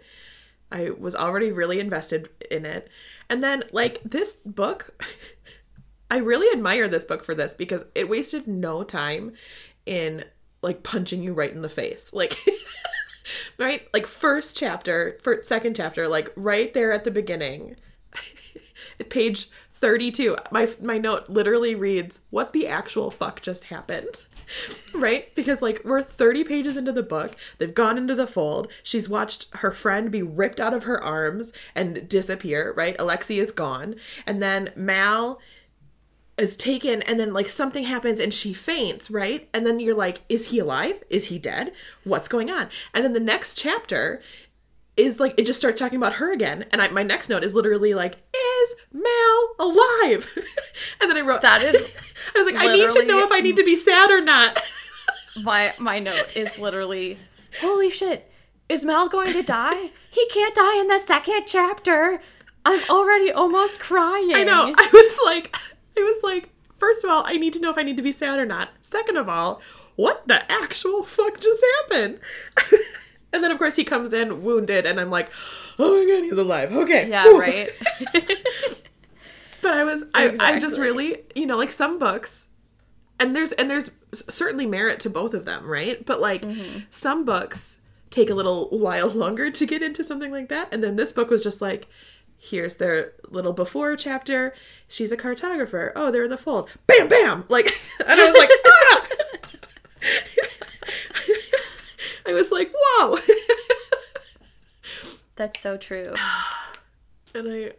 [0.71, 2.89] I was already really invested in it,
[3.29, 5.03] and then like this book,
[6.11, 9.33] I really admire this book for this because it wasted no time
[9.85, 10.25] in
[10.61, 12.37] like punching you right in the face, like.
[13.57, 17.75] right like first chapter for second chapter like right there at the beginning
[19.09, 24.23] page 32 my my note literally reads what the actual fuck just happened?
[24.93, 25.33] Right?
[25.33, 29.47] Because like we're 30 pages into the book they've gone into the fold she's watched
[29.53, 32.97] her friend be ripped out of her arms and disappear right?
[32.99, 33.95] Alexei is gone
[34.27, 35.39] and then mal
[36.37, 39.47] is taken and then like something happens and she faints right?
[39.53, 41.01] And then you're like is he alive?
[41.09, 41.71] Is he dead?
[42.03, 42.67] What's going on?
[42.93, 44.21] And then the next chapter
[44.97, 47.55] is like it just starts talking about her again and I, my next note is
[47.55, 50.29] literally like is mal alive
[51.01, 51.75] and then i wrote That is
[52.35, 54.61] i was like i need to know if i need to be sad or not
[55.43, 57.17] my my note is literally,
[57.61, 58.29] holy shit,
[58.67, 59.91] is Mal going to die?
[60.09, 62.19] He can't die in the second chapter.
[62.65, 64.33] I'm already almost crying.
[64.35, 65.55] i know i was like
[65.97, 68.11] i was like first of all i need to know if i need to be
[68.11, 69.61] sad or not second of all
[69.95, 72.19] what the actual fuck just happened
[73.33, 75.31] and then of course he comes in wounded and i'm like
[75.79, 77.69] oh my god he's alive okay Yeah, right.
[79.61, 82.47] but i was I, I just really you know like some books
[83.19, 86.79] and there's and there's certainly merit to both of them right but like Mm-hmm.
[86.89, 90.67] some books take a little while longer to get into something like that.
[90.73, 91.87] And then this book was just like,
[92.37, 94.53] here's their little before chapter.
[94.89, 95.93] She's a cartographer.
[95.95, 96.69] Oh, they're in the fold.
[96.87, 97.45] Bam, bam.
[97.47, 97.67] Like,
[98.05, 99.07] and I was like, ah!
[102.25, 103.19] I was like, whoa.
[105.35, 106.13] That's so true.
[107.35, 107.71] and I,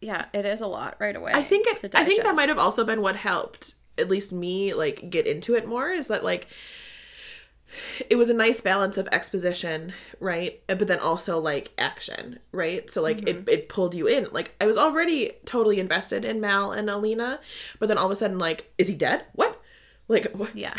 [0.00, 1.32] Yeah, it is a lot right away.
[1.34, 4.74] I think it, I think that might have also been what helped at least me
[4.74, 6.48] like get into it more is that like
[8.08, 10.62] it was a nice balance of exposition, right?
[10.68, 12.88] But then also like action, right?
[12.90, 13.28] So like Mm-hmm.
[13.28, 14.28] it, it pulled you in.
[14.32, 17.40] Like I was already totally invested in Mal and Alina,
[17.78, 19.24] but then all of a sudden like is he dead?
[19.32, 19.60] What?
[20.08, 20.54] Like what?
[20.56, 20.74] Yeah.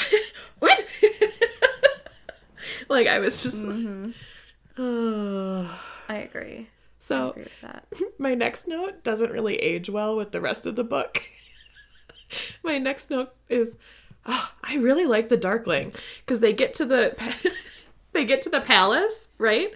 [0.60, 0.84] what?
[2.90, 4.06] like I was just Mm-hmm.
[4.06, 4.14] like,
[4.78, 5.82] oh.
[6.08, 6.60] I agree.
[6.60, 6.68] I
[7.00, 7.86] So agree with that.
[8.20, 11.22] my next note doesn't really age well with the rest of the book.
[12.64, 13.76] my next note is,
[14.26, 15.94] oh, I really like the Darkling
[16.26, 17.16] because they get to the
[18.14, 19.72] they get to the palace, right?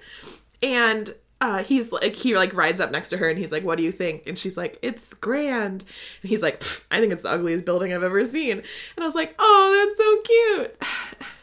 [0.61, 3.77] And uh, he's like he like rides up next to her and he's like, "What
[3.77, 5.85] do you think?" And she's like, "It's grand."
[6.21, 8.63] And he's like, "I think it's the ugliest building I've ever seen." And
[8.99, 10.81] I was like, "Oh, that's so cute."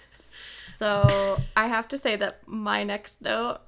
[0.77, 3.61] So I have to say that my next note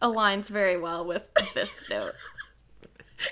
[0.00, 1.22] aligns very well with
[1.54, 2.12] this note.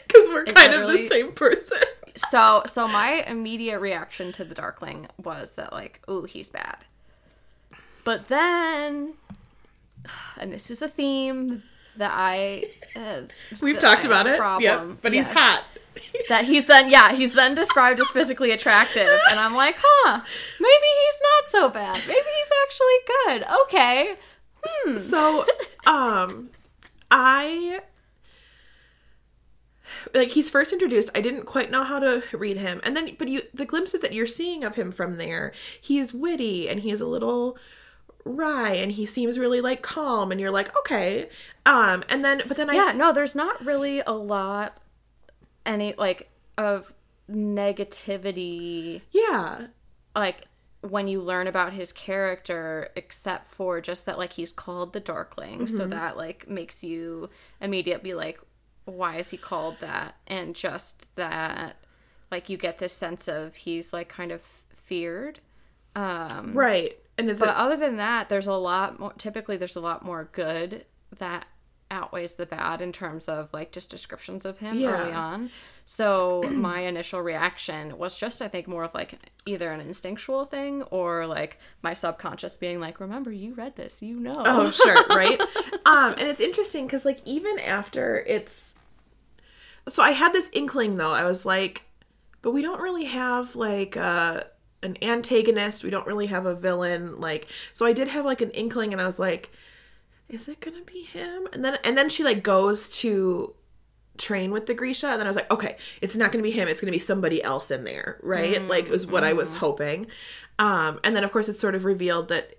[0.06, 1.78] Because we're kind of the same person.
[2.14, 6.78] So so my immediate reaction to the Darkling was that like, ooh, he's bad.
[8.04, 9.14] But then
[10.38, 11.62] and this is a theme
[11.96, 13.22] that I uh,
[13.60, 14.38] We've that talked I about it.
[14.38, 14.62] problem.
[14.90, 15.64] Yep, but he's hot.
[16.28, 19.08] That he's then yeah he's then described as physically attractive.
[19.30, 20.20] And i'm like huh
[20.60, 22.00] maybe he's not so bad.
[22.06, 23.44] Maybe he's actually good.
[23.64, 24.16] Okay.
[24.62, 24.96] Hmm.
[24.96, 25.46] So,
[25.86, 26.50] um,
[27.10, 27.80] I
[30.14, 31.10] like he's first introduced.
[31.14, 34.12] I didn't quite know how to read him, and then but you the glimpses that
[34.12, 37.58] you're seeing of him from there, he's witty and he's a little
[38.24, 41.28] wry and he seems really like calm, and you're like okay,
[41.66, 44.76] um, and then but then I yeah no there's not really a lot
[45.66, 46.92] any like of
[47.30, 49.66] negativity yeah.
[50.16, 50.46] like
[50.82, 55.66] when you learn about his character except for just that like he's called the darkling
[55.66, 55.90] so Mm-hmm.
[55.90, 57.28] that like makes you
[57.60, 58.40] immediately be like
[58.86, 60.16] why is he called that?
[60.26, 61.76] And just that
[62.30, 65.40] like you get this sense of he's like kind of feared.
[65.94, 69.80] Um right, and it's but other than that there's a lot more typically there's a
[69.80, 70.86] lot more good
[71.18, 71.46] that
[71.90, 74.90] outweighs the bad in terms of like just descriptions of him Yeah.
[75.02, 75.50] early on
[75.84, 80.82] so my initial reaction was just i think more of like either an instinctual thing
[80.84, 85.40] or like my subconscious being like remember you read this you know Oh, sure, right?
[85.84, 88.74] um, and it's interesting because, like, even after it's.
[89.88, 91.12] So I had this inkling, though.
[91.12, 91.84] I was like,
[92.42, 94.42] but we don't really have, like, uh,
[94.82, 95.82] an antagonist.
[95.84, 97.18] We don't really have a villain.
[97.20, 99.50] Like, so I did have, like, an inkling, and I was like,
[100.30, 101.48] is it gonna be him?
[101.52, 103.54] And then, and then she, like, goes to
[104.16, 106.68] train with the Grisha, and then I was like, okay, it's not gonna be him.
[106.68, 108.62] It's gonna be somebody else in there, right?
[108.68, 110.06] like, it was what I was hoping.
[110.58, 112.54] Um, and then, of course, it's sort of revealed that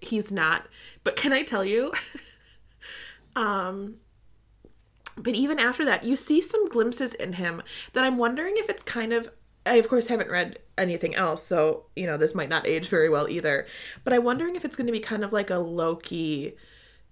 [0.00, 0.66] he's not.
[1.04, 1.92] But can I tell you?
[3.36, 3.96] um,
[5.16, 7.62] but even after that, you see some glimpses in him
[7.94, 9.30] that I'm wondering if it's kind of.
[9.64, 13.08] I, of course, haven't read anything else, so, you know, this might not age very
[13.08, 13.66] well either.
[14.04, 16.56] But I'm wondering if it's going to be kind of like a Loki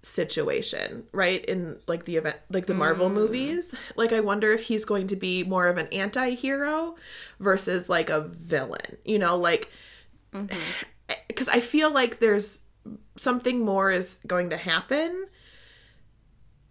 [0.05, 1.43] situation, right?
[1.45, 3.73] In like the event, like the Marvel movies.
[3.95, 6.95] Like, I wonder if he's going to be more of an anti hero
[7.39, 9.69] versus like a villain, you know, like
[11.27, 12.61] because I feel like there's
[13.17, 15.25] something more is going to happen.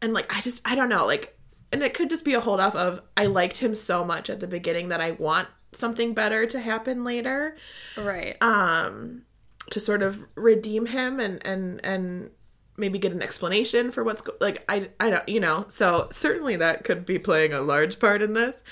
[0.01, 1.37] And like I just I don't know, like
[1.73, 4.38] and it could just be a hold off of I liked him so much at
[4.38, 7.57] the beginning that I want something better to happen later.
[7.97, 9.23] right Um
[9.70, 12.31] to sort of redeem him and and and
[12.76, 15.66] maybe get an explanation for what's go- like I I don't you know.
[15.68, 18.62] So certainly that could be playing a large part in this.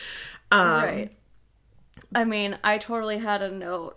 [0.50, 1.10] Um right
[2.14, 3.96] i mean i totally had a note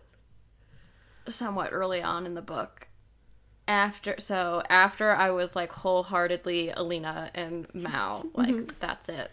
[1.27, 2.87] somewhat early on in the book
[3.67, 8.67] after so after i was like wholeheartedly alina and mal like Mm-hmm.
[8.79, 9.31] that's it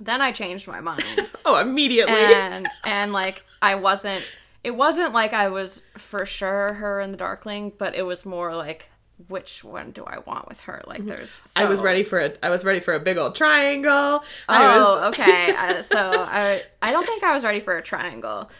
[0.00, 1.04] then i changed my mind
[1.44, 2.14] Oh, immediately.
[2.14, 4.24] and and like i wasn't
[4.64, 8.56] it wasn't like i was for sure her and the darkling but it was more
[8.56, 8.88] like
[9.28, 11.62] which one do i want with her like there's Mm-hmm.
[11.62, 14.24] I was ready for a I was ready for a big old triangle.
[14.48, 15.54] I was Oh, okay.
[15.54, 18.50] Uh, so I I don't think I was ready for a triangle,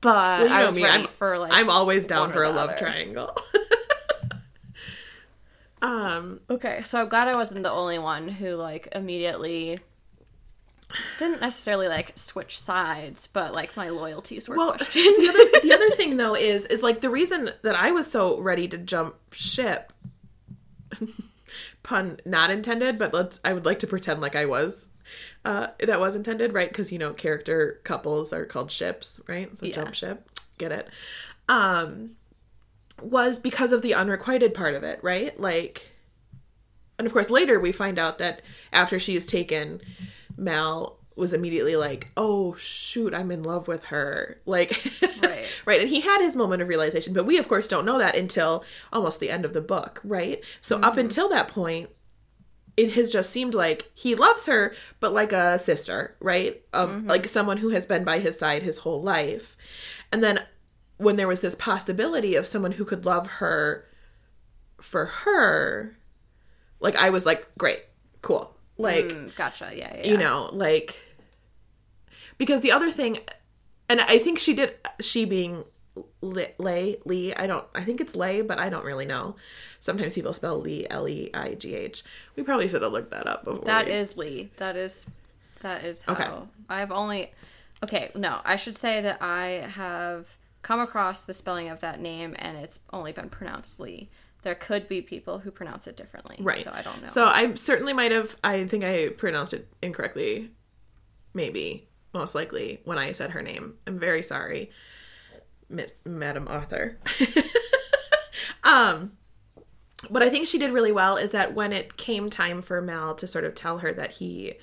[0.00, 1.52] but Well, you I was me, ready I'm- for like.
[1.52, 2.78] I'm always down for a love other.
[2.78, 3.34] triangle.
[5.82, 9.80] um, Okay, so I'm glad I wasn't the only one who like immediately
[11.18, 15.16] didn't necessarily like switch sides, but like my loyalties were well, questioned.
[15.16, 18.38] the other, the other thing though is is like the reason that I was so
[18.40, 19.92] ready to jump ship
[21.82, 24.88] pun not intended, but let's I would like to pretend like I was.
[25.44, 26.68] Uh, that was intended, right?
[26.68, 29.56] Because you know, character couples are called ships, right?
[29.56, 29.74] So Yeah.
[29.76, 30.28] jump ship,
[30.58, 30.88] get it?
[31.48, 32.16] Um,
[33.00, 35.38] was because of the unrequited part of it, right?
[35.38, 35.92] Like,
[36.98, 38.42] and of course, later we find out that
[38.72, 39.80] after she is taken,
[40.36, 44.82] Mal was immediately like, "Oh shoot, I'm in love with her." Like,
[45.22, 45.46] Right.
[45.64, 45.80] right.
[45.80, 48.64] And he had his moment of realization, but we of course don't know that until
[48.92, 50.42] almost the end of the book, right?
[50.60, 51.00] So up mm-hmm.
[51.00, 51.90] until that point,
[52.76, 56.62] it has just seemed like he loves her, but like a sister, right?
[56.72, 57.08] Of mm-hmm.
[57.08, 59.56] like someone who has been by his side his whole life.
[60.12, 60.40] And then
[60.98, 63.86] when there was this possibility of someone who could love her
[64.80, 65.96] for her,
[66.80, 67.80] like I was like, great,
[68.22, 68.55] cool.
[68.78, 69.70] Like Mm, gotcha.
[69.74, 70.06] Yeah, yeah.
[70.10, 70.96] you know like
[72.38, 73.18] because the other thing
[73.88, 75.64] and i think she did she being
[76.20, 79.34] lay lee i don't i think it's lay but i don't really know
[79.80, 82.02] sometimes people spell lee l-e-i-g-h
[82.36, 84.50] we probably should have looked that up before That we- is Lee.
[84.58, 85.06] That is
[85.62, 86.28] that is how Okay.
[86.68, 87.32] I've only
[87.82, 92.34] Okay, no, I should say that I have come across the spelling of that name
[92.38, 94.08] and it's only been pronounced Lee.
[94.46, 96.36] There could be people who pronounce it differently.
[96.38, 97.08] right So I don't know.
[97.08, 100.50] so i certainly might have i think i pronounced it incorrectly
[101.34, 104.70] maybe most likely when i said her name i'm very sorry
[105.68, 106.96] miss madam author
[108.64, 109.12] um
[110.10, 113.14] what I think she did really well is that when it came time for Mal
[113.16, 114.54] to sort of tell her that he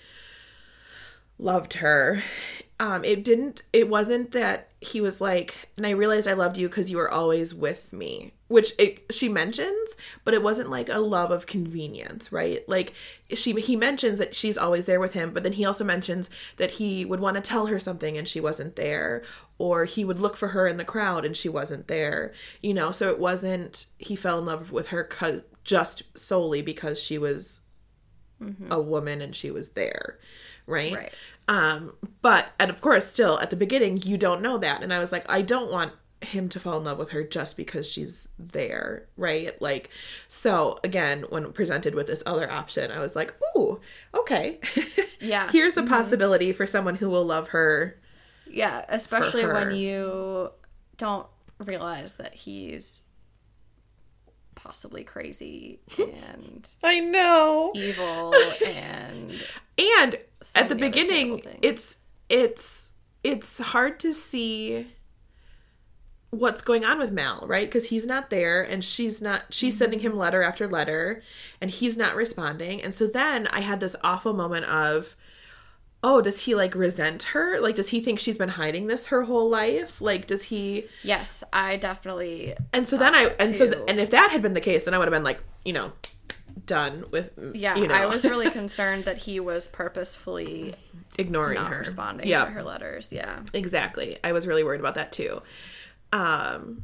[1.38, 2.22] loved her,
[2.80, 6.68] um, it didn't, it wasn't that he was like, and I realized I loved you
[6.68, 9.96] because you were always with me, which it, she mentions,
[10.26, 12.68] but it wasn't like a love of convenience, right?
[12.68, 12.94] Like
[13.34, 16.72] she, he mentions that she's always there with him, but then he also mentions that
[16.72, 19.24] he would want to tell her something and she wasn't there,
[19.58, 22.92] or he would look for her in the crowd and she wasn't there, you know?
[22.92, 27.62] So it wasn't, he fell in love with her 'cause- just solely because she was
[28.70, 30.20] a woman and she was there,
[30.68, 30.94] right?
[30.94, 31.14] Right.
[31.48, 35.00] Um, but and of course, still at the beginning, you don't know that, and I
[35.00, 38.30] was like, I don't want him to fall in love with her just because she's
[38.40, 39.62] there, right?
[39.62, 39.90] Like,
[40.30, 43.82] so again, when presented with this other option, I was like, ooh,
[44.16, 44.60] okay,
[45.20, 45.52] Yeah.
[45.52, 48.00] here's a possibility for someone who will love her.
[48.50, 49.54] Yeah, especially her.
[49.54, 50.52] when you
[50.98, 51.28] don't
[51.60, 53.04] realize that he's
[54.56, 58.34] possibly crazy and I know, evil
[58.66, 59.32] and
[59.78, 61.98] and So at the beginning, it's
[62.30, 62.92] it's
[63.24, 64.88] it's hard to see
[66.34, 67.68] what's going on with Mal, right?
[67.68, 69.80] Because he's not there and she's not she's mm-hmm.
[69.80, 71.22] sending him letter after letter
[71.62, 72.82] and he's not responding.
[72.82, 75.16] And so then I had this awful moment of
[76.04, 77.60] oh, does he like resent her?
[77.62, 80.02] Like does he think she's been hiding this her whole life?
[80.02, 84.12] Like does he yes, I definitely And so then I and so th- and if
[84.12, 85.94] that had been the case, then I would have been like, you know,
[86.66, 90.76] done with yeah, you know, I was really concerned that he was purposefully
[91.18, 91.80] ignoring not her.
[91.80, 92.46] responding yeah.
[92.46, 93.12] to her letters.
[93.12, 93.40] Yeah.
[93.54, 94.18] Exactly.
[94.24, 95.42] I was really worried about that too.
[96.12, 96.84] Um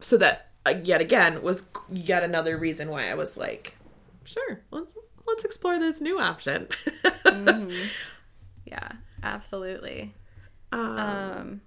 [0.00, 3.76] so that uh, yet again was yet another reason why I was like,
[4.24, 6.68] sure, let's let's explore this new option.
[8.64, 10.14] Yeah, absolutely.
[10.72, 11.60] um, Um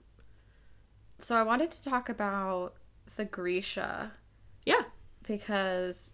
[1.19, 2.75] so I wanted to talk about
[3.15, 4.11] the Grisha
[4.65, 4.83] yeah.
[5.25, 6.13] because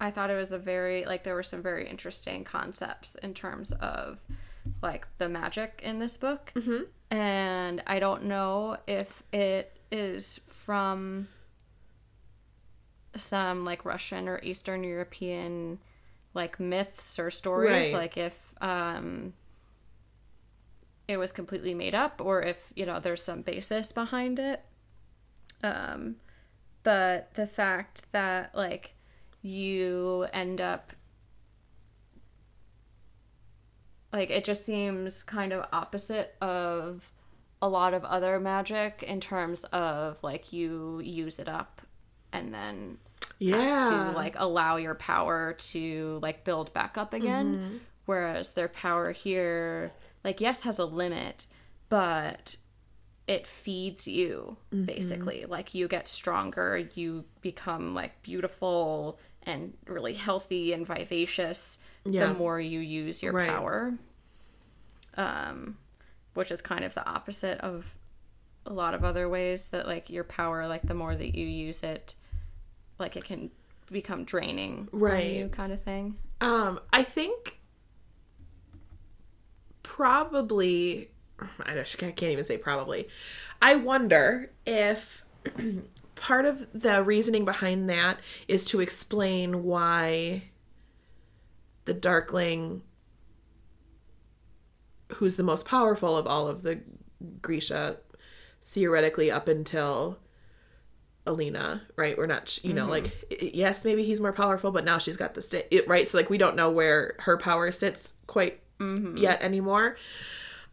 [0.00, 3.72] I thought it was a very like there were some very interesting concepts in terms
[3.72, 4.18] of
[4.82, 6.52] like the magic in this book.
[6.56, 7.16] Mm-hmm.
[7.16, 11.28] And I don't know if it is from
[13.16, 15.78] some like Russian or Eastern European
[16.34, 17.92] like myths or stories Right.
[17.94, 19.34] like if um
[21.08, 24.64] it was completely made up or if you know there's some basis behind it
[25.62, 26.16] um
[26.82, 28.94] but the fact that like
[29.42, 30.92] you end up
[34.12, 37.10] like it just seems kind of opposite of
[37.60, 41.82] a lot of other magic in terms of like you use it up
[42.32, 42.98] and then
[43.38, 43.88] Yeah.
[43.90, 47.76] to like allow your power to like build back up again Mm-hmm.
[48.06, 49.92] whereas their power here
[50.24, 51.46] like yes has a limit
[51.88, 52.56] but
[53.28, 54.84] it feeds you Mm-hmm.
[54.84, 62.26] basically like you get stronger you become like beautiful and really healthy and vivacious Yeah.
[62.28, 63.48] the more you use your Right.
[63.48, 63.94] power
[65.16, 65.76] um
[66.34, 67.94] which is kind of the opposite of
[68.64, 71.82] a lot of other ways that like your power like the more that you use
[71.82, 72.14] it
[73.02, 73.50] like it can
[73.90, 75.32] become draining Right.
[75.34, 77.58] you kind of thing Um, I think
[79.82, 81.10] probably
[81.66, 83.08] I can't even say probably.
[83.60, 85.24] I wonder if
[86.14, 90.44] part of the reasoning behind that is to explain why
[91.84, 92.82] the Darkling
[95.16, 96.80] who's the most powerful of all of the
[97.42, 97.98] Grisha
[98.62, 100.18] theoretically up until
[101.26, 102.16] Alina, right?
[102.18, 105.64] We're not, you know, like yes, maybe he's more powerful, but now she's got the
[105.70, 106.08] it, right.
[106.08, 108.60] So like we don't know where her power sits quite
[109.16, 109.96] yet anymore.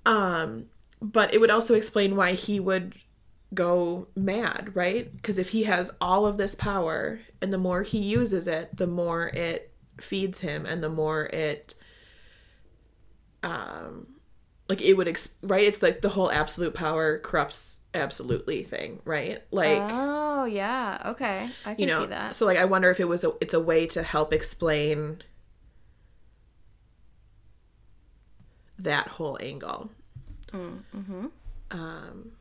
[0.05, 0.65] Um,
[1.01, 2.95] but it would also explain why he would
[3.53, 5.15] go mad, right?
[5.15, 8.87] Because if he has all of this power, and the more he uses it, the
[8.87, 11.75] more it feeds him, and the more it,
[13.43, 14.07] um,
[14.67, 15.63] like it would, ex- right?
[15.63, 19.41] It's like the whole absolute power corrupts absolutely thing, right?
[19.51, 22.33] Like oh yeah, okay, I can you know see that.
[22.33, 25.21] so like i wonder if it was a it's a way to help explain
[28.77, 29.89] that whole angle
[31.71, 32.31] um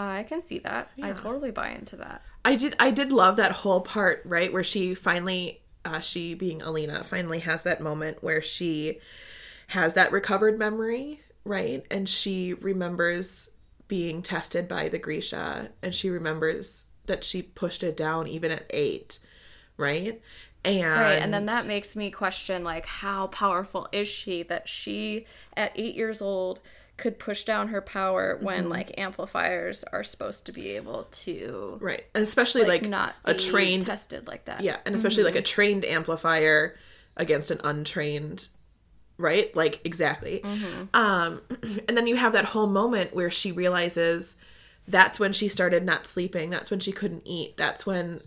[0.00, 0.90] I can see that.
[1.02, 2.22] I totally buy into that.
[2.44, 6.62] i did i did love that whole part right where she finally uh she being
[6.62, 8.98] alina finally has that moment where she
[9.68, 13.50] has that recovered memory right and she remembers
[13.88, 18.64] being tested by the grisha and she remembers that she pushed it down even at
[18.70, 19.18] eight
[19.76, 20.20] right
[20.64, 25.26] and Right, and then that makes me question like how powerful is she that she
[25.56, 26.60] at 8 years old
[26.96, 28.72] could push down her power when Mm-hmm.
[28.72, 33.40] like amplifiers are supposed to be able to right and especially like, not a be
[33.40, 34.62] trained tested like that.
[34.62, 36.76] Yeah, and especially like a trained amplifier
[37.16, 38.48] against an untrained,
[39.16, 39.54] right?
[39.54, 40.42] Like exactly.
[40.92, 41.40] Um
[41.88, 44.36] and then you have that whole moment where she realizes
[44.88, 48.22] that's when she started not sleeping, that's when she couldn't eat, that's when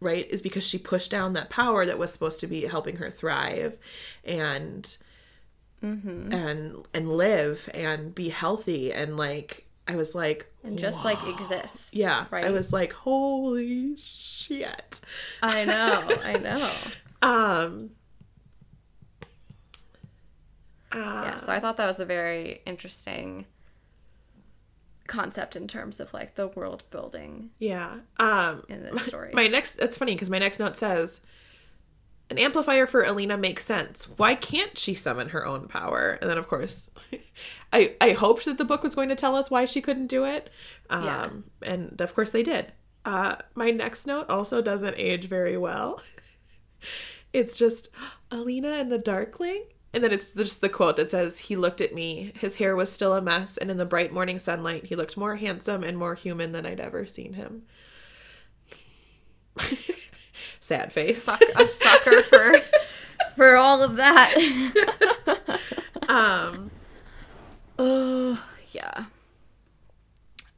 [0.00, 3.10] right is because she pushed down that power that was supposed to be helping her
[3.10, 3.78] thrive
[4.24, 4.98] and
[5.82, 11.94] and and live and be healthy and like I was like And just like exist.
[11.94, 12.46] yeah, Right.
[12.46, 15.00] I was like holy shit.
[15.42, 16.70] I know, I know.
[17.20, 17.90] Um
[20.94, 23.46] yeah, so I thought that was a very interesting
[25.06, 27.98] concept in terms of like the world building Yeah.
[28.18, 29.30] Um in this story.
[29.34, 31.20] my next it's funny because my next note says
[32.30, 34.04] an amplifier for Alina makes sense.
[34.16, 36.18] Why can't she summon her own power?
[36.20, 36.88] And then of course
[37.72, 40.24] I I hoped that the book was going to tell us why she couldn't do
[40.24, 40.48] it.
[40.88, 41.30] Um Yeah.
[41.62, 42.72] and of course they did.
[43.04, 46.00] Uh my next note also doesn't age very well.
[47.32, 47.88] it's just
[48.30, 49.64] Alina and the Darkling.
[49.94, 52.32] And then it's just the quote that says, He looked at me.
[52.38, 55.36] His hair was still a mess, and in the bright morning sunlight, he looked more
[55.36, 57.62] handsome and more human than I'd ever seen him.
[60.60, 61.22] Sad face.
[61.22, 62.54] Suck- a sucker for
[63.36, 64.34] for all of that.
[66.06, 66.70] Um,
[67.78, 69.06] Oh, yeah.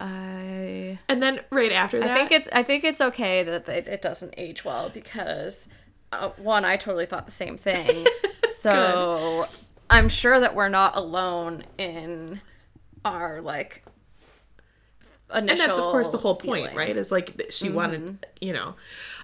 [0.00, 3.86] I and then right after that, I think it's I think it's okay that it,
[3.86, 5.68] it doesn't age well because
[6.12, 8.06] uh, one I totally thought the same thing.
[8.58, 9.46] So
[9.90, 12.40] I'm sure that we're not alone in
[13.04, 13.84] our like
[15.34, 16.88] initial and that's of course the whole point, right?
[16.88, 16.96] feelings.
[16.96, 18.74] Is like she wanted, you know.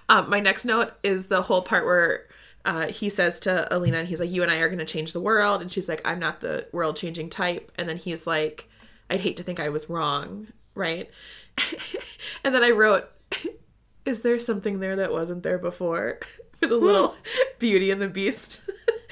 [0.09, 2.27] Um, my next note is the whole part where
[2.65, 5.13] uh, he says to Alina, and he's like, "You and I are going to change
[5.13, 8.69] the world," and she's like, "I'm not the world changing type," and then he's like,
[9.09, 11.09] "I'd hate to think I was wrong," right?
[12.43, 13.09] and then I wrote,
[14.05, 16.19] "Is there something there that wasn't there before?"
[16.71, 17.15] A little
[17.59, 18.61] Beauty and the Beast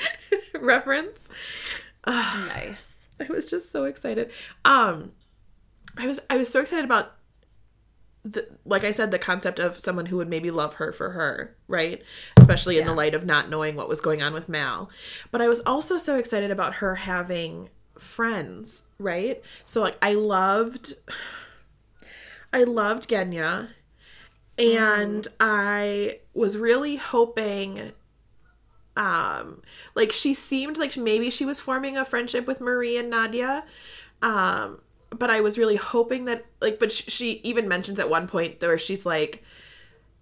[0.59, 1.29] reference.
[2.05, 2.95] nice.
[3.19, 4.31] I was just so excited.
[4.65, 5.11] Um
[5.97, 7.13] I was I was so excited about
[8.23, 11.55] the like I said the concept of someone who would maybe love her for her,
[11.67, 12.01] right?
[12.37, 14.89] Especially in the light of not knowing what was going on with Mal.
[15.31, 19.41] But I was also so excited about her having friends, right?
[19.65, 20.95] So like I loved
[22.53, 23.69] I loved Genya
[24.61, 27.91] and I was really hoping
[28.95, 29.61] um
[29.95, 33.63] like she seemed like maybe she was forming a friendship with Marie and Nadia
[34.21, 38.27] um but I was really hoping that like but sh- she even mentions at one
[38.27, 39.43] point where she's like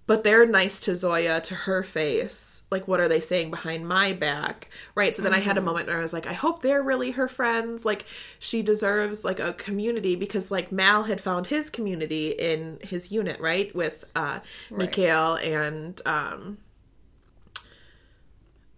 [0.07, 4.13] but they're nice to Zoya to her face like what are they saying behind my
[4.13, 5.15] back right?
[5.15, 7.27] So then I had a moment where I was like I hope they're really her
[7.27, 7.85] friends.
[7.85, 8.05] Like
[8.37, 13.39] she deserves like a community because like Mal had found his community in his unit
[13.39, 14.39] right with uh
[14.69, 16.57] Mikhail and um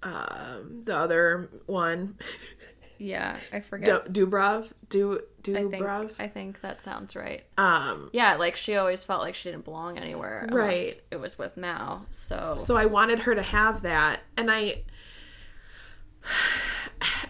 [0.04, 2.18] um the other one
[3.02, 4.14] Yeah, I forget.
[4.14, 7.44] Du- Dubrov Du I think Dubrov I think that sounds right.
[7.58, 10.48] um Yeah, like she always felt like she didn't belong anywhere.
[10.52, 10.94] Right.
[11.10, 12.06] It was with Mal.
[12.12, 14.84] So, so I wanted her to have that and I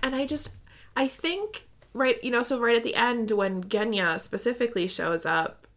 [0.04, 0.50] and I just
[0.98, 5.68] I think right, you know, so right at the end when Genya specifically shows up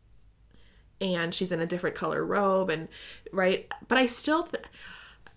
[1.00, 2.88] and she's in a different color robe and
[3.32, 4.64] right, but I still th-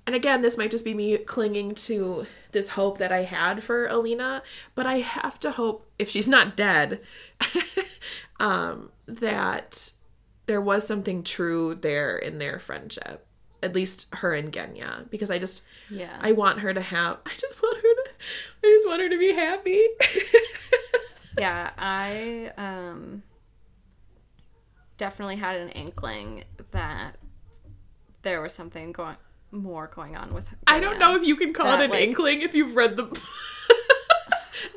[0.07, 3.87] and again, this might just be me clinging to this hope that I had for
[3.87, 4.41] Alina,
[4.73, 7.01] but I have to hope if she's not dead
[8.39, 9.91] um that
[10.45, 13.25] there was something true there in their friendship.
[13.61, 16.17] At least her and Genya because I just Yeah.
[16.21, 18.09] I want her to have I just want her to
[18.63, 19.83] I just want her to be happy.
[21.37, 23.23] yeah, I um
[24.95, 27.17] definitely had an inkling that
[28.21, 29.17] there was something going
[29.51, 32.01] more going on with I don't know if you can call That, it an like-
[32.03, 33.05] inkling if you've read the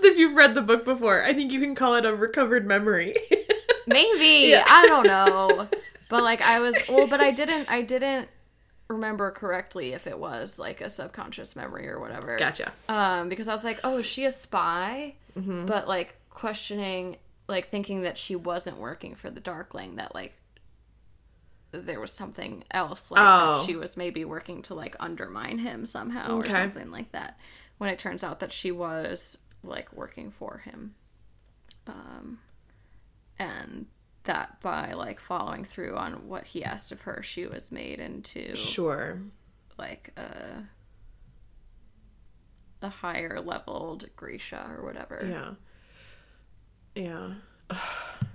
[0.02, 1.22] if you've read the book before.
[1.24, 3.14] I think you can call it a recovered memory.
[3.86, 4.64] maybe Yeah.
[4.66, 5.68] I don't know.
[6.08, 8.28] But like I was well, but I didn't I didn't
[8.88, 12.36] remember correctly if it was like a subconscious memory or whatever.
[12.36, 12.72] gotcha.
[12.88, 15.14] Um, because I was like, oh, is she a spy?
[15.38, 15.66] Mm-hmm.
[15.66, 17.16] But like questioning,
[17.48, 20.34] like thinking that she wasn't working for the Darkling, that like
[21.72, 23.58] there was something else, like Oh.
[23.58, 26.48] that she was maybe working to like undermine him somehow Okay.
[26.48, 27.38] or something like that.
[27.78, 30.94] When it turns out that she was like working for him,
[31.86, 32.38] um,
[33.38, 33.86] and
[34.24, 38.54] that by like following through on what he asked of her, she was made into
[38.56, 39.20] Sure.
[39.78, 40.64] like a
[42.82, 45.56] a higher leveled Grisha or whatever.
[46.96, 47.34] Yeah.
[47.70, 47.76] Yeah.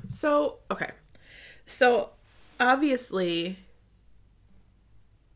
[0.08, 0.92] So, okay.
[1.66, 2.12] So,
[2.60, 3.60] obviously,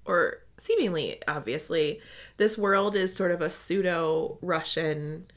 [0.06, 2.02] or seemingly obviously,
[2.38, 5.30] this world is sort of a pseudo Russian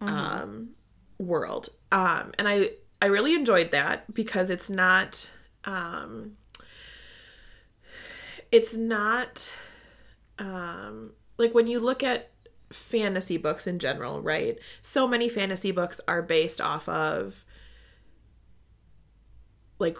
[0.00, 0.70] um,
[1.18, 1.68] world.
[1.90, 5.30] Um, and I, I really enjoyed that because it's not,
[5.64, 6.36] um,
[8.50, 9.52] it's not,
[10.38, 12.30] um, like when you look at
[12.70, 14.58] fantasy books in general, right?
[14.82, 17.44] So many fantasy books are based off of
[19.78, 19.96] like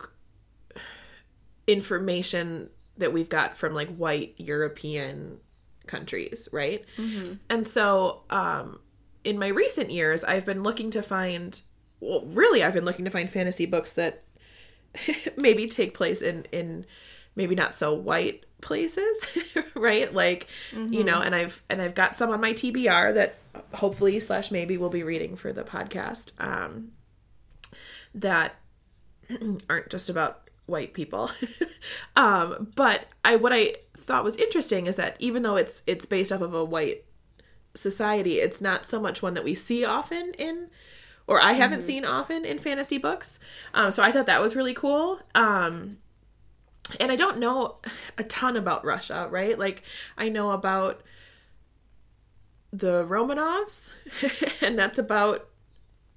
[1.69, 5.39] information that we've got from like white European
[5.87, 6.85] countries, right?
[7.49, 8.81] And so um
[9.23, 11.61] in my recent years, I've been looking to find
[12.01, 14.25] well, really I've been looking to find fantasy books that
[15.37, 16.87] maybe take place in in
[17.37, 19.25] maybe not so white places
[19.75, 20.13] right?
[20.13, 20.49] Like
[20.93, 23.37] you know and i've and i've got some on my tbr that
[23.75, 26.91] hopefully slash maybe we'll be reading for the podcast um
[28.15, 28.57] that
[29.71, 31.31] aren't just about white people.
[32.17, 36.33] Um but i what i thought was interesting is that even though it's it's based
[36.33, 37.05] off of a white
[37.75, 40.69] society it's not so much one that we see often in
[41.29, 43.39] or i haven't seen often in fantasy books.
[43.73, 45.21] Um so i thought that was really cool.
[45.35, 45.99] Um
[46.99, 47.77] and I don't know
[48.17, 49.59] a ton about Russia, right?
[49.59, 49.83] Like
[50.17, 51.03] I know about
[52.73, 53.93] the Romanovs,
[54.63, 55.49] and that's about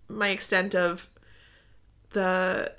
[0.07, 1.09] my extent of
[2.11, 2.73] the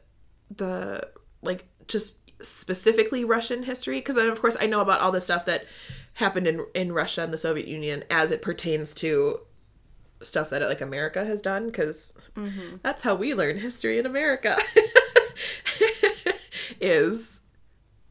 [0.54, 1.08] the
[1.42, 3.98] like just specifically Russian history?
[3.98, 5.64] Because then of course I know about all the stuff that
[6.14, 9.40] happened in in Russia and the Soviet Union as it pertains to
[10.22, 12.12] stuff that like America has done because
[12.82, 14.56] that's how we learn history in America.
[16.80, 17.40] Is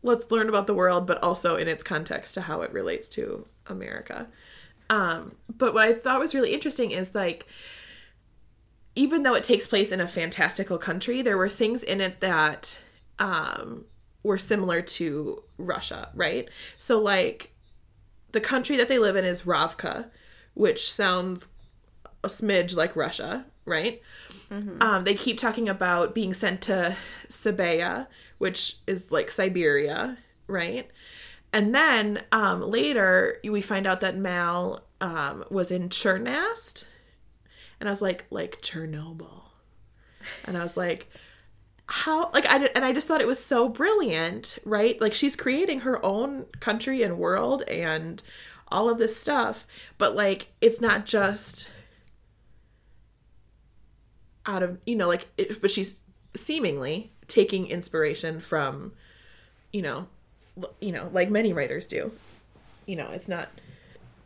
[0.04, 3.46] let's learn about the world, but also in its context to how it relates to
[3.68, 4.28] America.
[4.90, 7.48] Um, but what I thought was really interesting is like,
[8.96, 12.80] even though it takes place in a fantastical country, there were things in it that
[13.22, 13.86] um,
[14.24, 16.50] were similar to Russia, right?
[16.78, 17.54] So, like,
[18.32, 20.08] the country that they live in is Ravka,
[20.56, 21.50] which sounds
[22.24, 24.02] a smidge like Russia, right?
[24.82, 26.98] Um, they keep talking about being sent to
[27.30, 28.08] Tsibeya,
[28.40, 30.18] which is like Siberia,
[30.48, 30.90] right?
[31.54, 36.86] And then um, later we find out that Mal um, was in Chernast,
[37.80, 39.44] and I was like, like Chernobyl,
[40.46, 41.10] and I was like,
[41.92, 42.32] how?
[42.32, 45.00] Like I and I just thought it was so brilliant, right?
[45.02, 48.22] Like she's creating her own country and world and
[48.70, 49.68] all of this stuff,
[49.98, 51.70] but like it's not just
[54.46, 56.00] out of you know like it, but she's
[56.36, 58.94] seemingly taking inspiration from
[59.72, 60.08] you know
[60.80, 62.12] you know like many writers do
[62.86, 63.50] you know it's not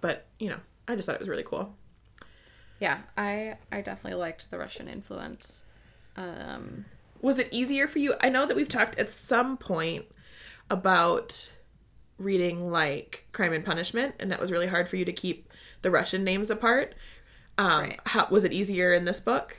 [0.02, 0.58] but you know
[0.88, 1.76] i just thought it was really cool
[2.80, 5.64] Yeah, I I definitely liked the Russian influence.
[6.18, 6.86] Um,
[7.26, 10.06] was it easier for you i know that we've talked at some point
[10.70, 11.52] about
[12.18, 15.52] reading like crime and punishment and that was really hard for you to keep
[15.82, 16.94] the russian names apart
[17.58, 18.00] um Right.
[18.06, 19.58] how was it easier in this book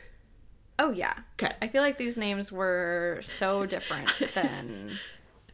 [0.78, 4.90] oh yeah, okay I feel like these names were so different than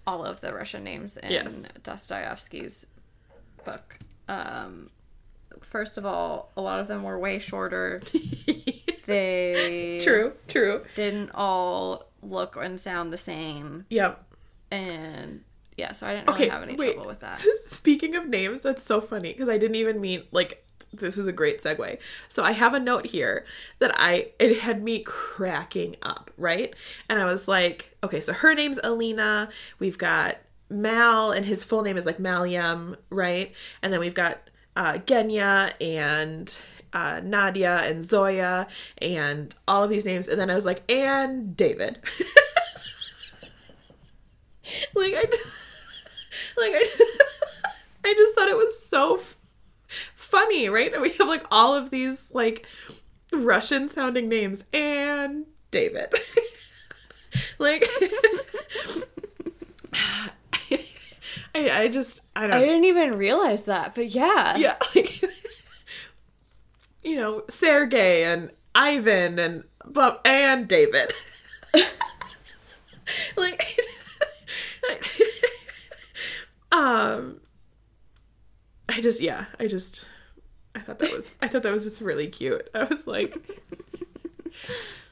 [0.06, 1.62] all of the Russian names in Yes.
[1.84, 2.84] Dostoevsky's
[3.64, 3.98] book.
[4.28, 4.90] Um,
[5.60, 8.00] first of all, a lot of them were way shorter
[9.06, 10.82] they True, true.
[10.94, 13.86] didn't all look and sound the same.
[13.90, 14.14] Yeah.
[14.70, 15.42] And
[15.76, 16.94] yeah, so I didn't really Okay, have any wait.
[16.94, 17.36] trouble with that.
[17.64, 21.32] Speaking of names, that's so funny because I didn't even mean like this is a
[21.32, 21.98] great segue.
[22.28, 23.46] So I have a note here
[23.78, 26.74] that I it had me cracking up, right?
[27.08, 29.48] And I was like, okay, so her name's Alina.
[29.78, 30.36] We've got
[30.70, 33.52] Mal, and his full name is like Malyen, right?
[33.82, 34.38] And then we've got
[34.76, 36.58] uh, Genya and
[36.92, 38.66] uh, Nadia and Zoya
[38.98, 40.28] and all of these names.
[40.28, 41.98] And then I was like, and David.
[44.94, 45.56] like I just,
[46.56, 47.22] like I just,
[48.04, 49.36] I just thought it was so f-
[50.14, 50.90] funny, right?
[50.92, 52.66] That we have like all of these like
[53.32, 56.14] Russian sounding names and David.
[57.58, 57.88] like
[61.54, 64.56] I, I just I don't I didn't even realize that, but yeah.
[64.56, 65.22] yeah like
[67.02, 71.12] you know Sergei and Ivan and Bob and David
[73.36, 73.62] like
[76.72, 77.40] um
[78.88, 80.06] I just yeah I just
[80.74, 83.36] I thought that was I thought that was just really cute I was like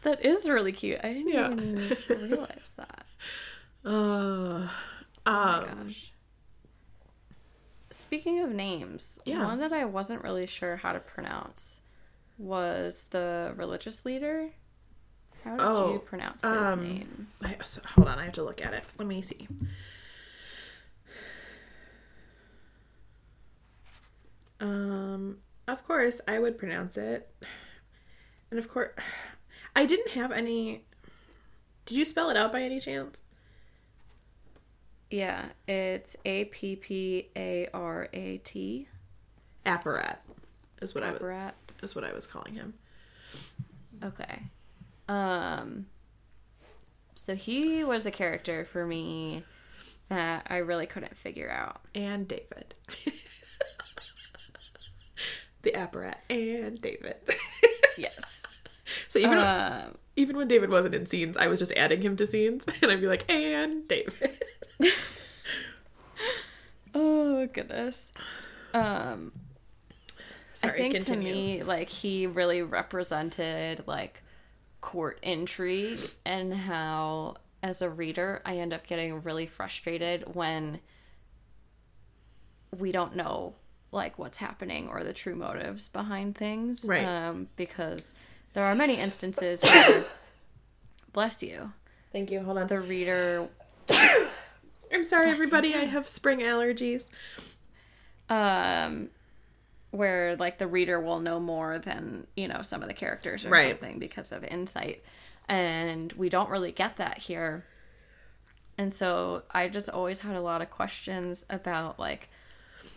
[0.02, 0.98] That is really cute.
[1.04, 1.50] I didn't Yeah.
[1.50, 3.04] even realize that.
[3.84, 4.68] uh Oh
[5.26, 6.12] um gosh.
[7.90, 9.44] Speaking of names, Yeah.
[9.44, 11.79] one that I wasn't really sure how to pronounce
[12.40, 14.48] was the religious leader.
[15.44, 17.28] How did Oh, you pronounce his um, name?
[17.42, 19.48] I, so, hold on I have to look at it let me see
[24.60, 27.32] Um, of course, I would pronounce it.
[28.50, 28.92] And of course,
[29.74, 30.84] I didn't have any.
[31.86, 33.24] Did you spell it out by any chance?
[35.10, 38.88] Yeah, it's A P P A R A T.
[39.66, 40.18] Apparat
[40.80, 41.54] is what I was Brat.
[41.82, 42.74] Is what I was calling him.
[44.02, 44.42] Okay.
[45.08, 45.86] Um
[47.14, 49.44] so he was a character for me
[50.08, 51.80] that I really couldn't figure out.
[51.94, 52.74] And David.
[55.62, 57.16] the apparat and David.
[57.98, 58.24] Yes.
[59.08, 62.16] so even when, Um even when David wasn't in scenes, I was just adding him
[62.16, 64.42] to scenes, and I'd be like, and David.
[66.94, 68.12] oh goodness.
[68.72, 69.32] Um
[70.60, 71.28] Sorry, I think continue.
[71.28, 74.22] to me like he really represented like
[74.80, 80.80] court intrigue and how as a reader I end up getting really frustrated when
[82.78, 83.54] we don't know
[83.92, 87.04] like what's happening or the true motives behind things Right.
[87.04, 88.14] um because
[88.52, 90.04] there are many instances where
[91.12, 91.72] bless you
[92.12, 92.40] Thank you.
[92.40, 92.66] Hold on.
[92.66, 93.48] the reader
[94.92, 95.74] I'm sorry, Bless everybody.
[95.76, 97.08] I have spring allergies.
[98.28, 99.10] um
[99.90, 103.50] where like the reader will know more than you know some of the characters or
[103.50, 103.70] Right.
[103.70, 105.02] something because of insight
[105.48, 107.64] and we don't really get that here
[108.78, 112.28] and so i just always had a lot of questions about like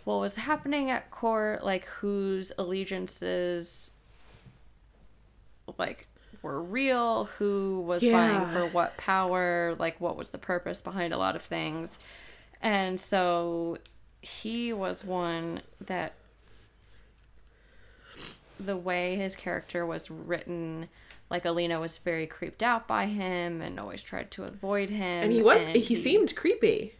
[0.04, 3.92] what was happening at court like whose allegiances
[5.78, 6.06] like
[6.42, 8.52] were real who was vying Yeah.
[8.52, 11.98] for what power like what was the purpose behind a lot of things
[12.60, 13.78] and so
[14.20, 16.14] he was one that
[18.60, 20.88] the way his character was written
[21.30, 25.32] like Alina was very creeped out by him and always tried to avoid him And
[25.32, 26.92] he was, and he, seemed creepy.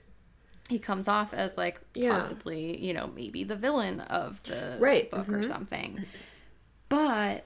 [0.68, 2.12] he comes off as like Yeah.
[2.14, 5.44] possibly you know maybe the villain of the Right, book or mhm.
[5.44, 6.04] something
[6.88, 7.44] but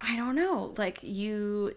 [0.00, 1.74] i don't know like you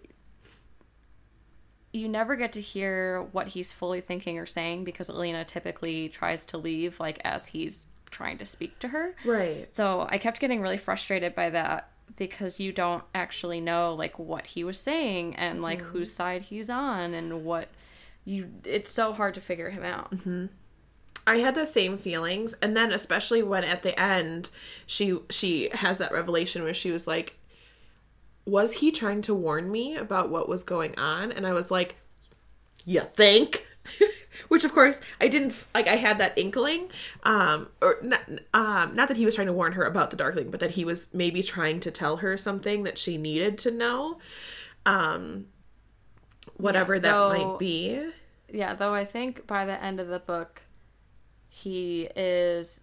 [1.92, 6.46] you never get to hear what he's fully thinking or saying because Alina typically tries
[6.48, 9.68] to leave like as he's trying to speak to her Right.
[9.76, 14.48] so I kept getting really frustrated by that because you don't actually know like what
[14.48, 15.90] he was saying and like mm-hmm.
[15.90, 17.70] whose side he's on and what
[18.26, 20.12] you it's so hard to figure him out.
[20.12, 20.48] Mm-hmm.
[21.26, 24.50] I had the same feelings, and then especially when at the end
[24.86, 27.38] she she has that revelation where she was like,
[28.46, 31.96] "Was he trying to warn me about what was going on?" And I was like,
[32.86, 33.66] "You think?"
[34.48, 35.88] Which of course I didn't like.
[35.88, 36.90] I had that inkling,
[37.24, 38.22] um, or not,
[38.54, 40.86] um, not that he was trying to warn her about the Darkling, but that he
[40.86, 44.18] was maybe trying to tell her something that she needed to know,
[44.86, 45.48] um,
[46.58, 48.10] whatever that though- might be.
[48.52, 50.62] Yeah, though I think by the end of the book
[51.50, 52.80] he is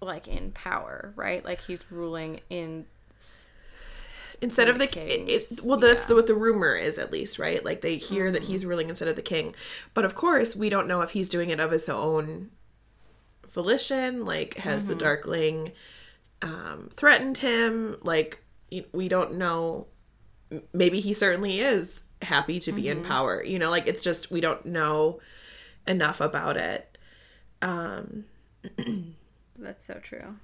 [0.00, 1.44] like in power, right?
[1.44, 2.86] Like he's ruling in
[4.40, 5.26] instead of the king.
[5.28, 6.08] it's well that's yeah.
[6.08, 9.08] the, what the rumor is at least right like they hear that he's ruling instead
[9.08, 9.52] of the king
[9.94, 12.50] but of course we don't know if he's doing it of his own
[13.48, 15.72] volition like has the darkling
[16.42, 17.96] um, threatened him.
[18.02, 18.42] Like
[18.92, 19.86] we don't know.
[20.72, 23.00] Maybe he certainly is happy to be mm-hmm.
[23.00, 23.42] in power.
[23.42, 25.20] You know, like it's just we don't know
[25.86, 26.98] enough about it.
[27.62, 28.24] Um,
[29.58, 30.36] That's so true.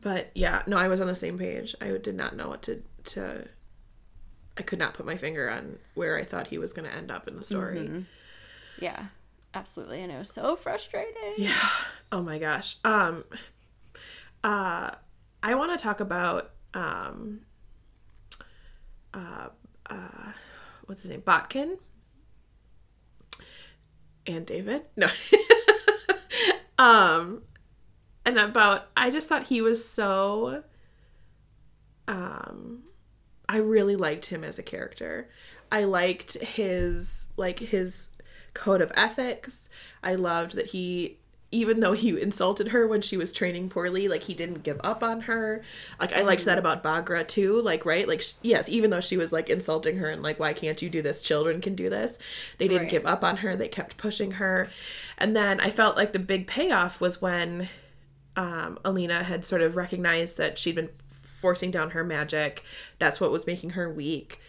[0.00, 1.74] But yeah, no, I was on the same page.
[1.80, 3.46] I did not know what to to.
[4.56, 7.10] I could not put my finger on where I thought he was going to end
[7.12, 7.78] up in the story.
[7.78, 8.00] Mm-hmm.
[8.80, 9.06] Yeah,
[9.54, 11.34] absolutely, and it was so frustrating.
[11.36, 11.68] Yeah.
[12.10, 12.76] Oh my gosh.
[12.84, 13.24] Um.
[14.42, 14.92] Uh,
[15.42, 17.40] I want to talk about um.
[19.14, 19.48] Uh.
[19.88, 20.32] Uh.
[20.86, 21.20] What's his name?
[21.20, 21.78] Botkin.
[24.26, 24.82] And David.
[24.96, 25.08] No.
[26.78, 27.42] um
[28.28, 30.62] and about I just thought he was so
[32.06, 32.82] um
[33.48, 35.30] I really liked him as a character.
[35.72, 38.08] I liked his like his
[38.54, 39.70] code of ethics.
[40.02, 41.18] I loved that he
[41.50, 45.02] even though he insulted her when she was training poorly, like he didn't give up
[45.02, 45.62] on her.
[45.98, 47.62] Like I liked that about Baghra too.
[47.62, 50.82] Like right, like yes, even though she was like insulting her and like why can't
[50.82, 51.22] you do this?
[51.22, 52.18] Children can do this.
[52.58, 52.90] They didn't right.
[52.90, 53.56] give up on her.
[53.56, 54.68] They kept pushing her.
[55.16, 57.70] And then I felt like the big payoff was when
[58.38, 62.62] um, Alina had sort of recognized that she'd been forcing down her magic.
[63.00, 64.40] That's what was making her weak.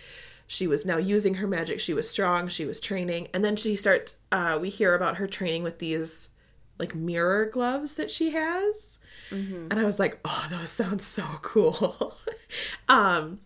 [0.46, 1.80] She was now using her magic.
[1.80, 2.48] She was strong.
[2.48, 4.14] She was training, and then she start.
[4.32, 6.30] Uh, we hear about her training with these
[6.78, 9.00] like mirror gloves that she has,
[9.32, 9.68] mm-hmm.
[9.72, 12.16] and I was like, oh, those sound so cool.
[12.90, 13.40] um,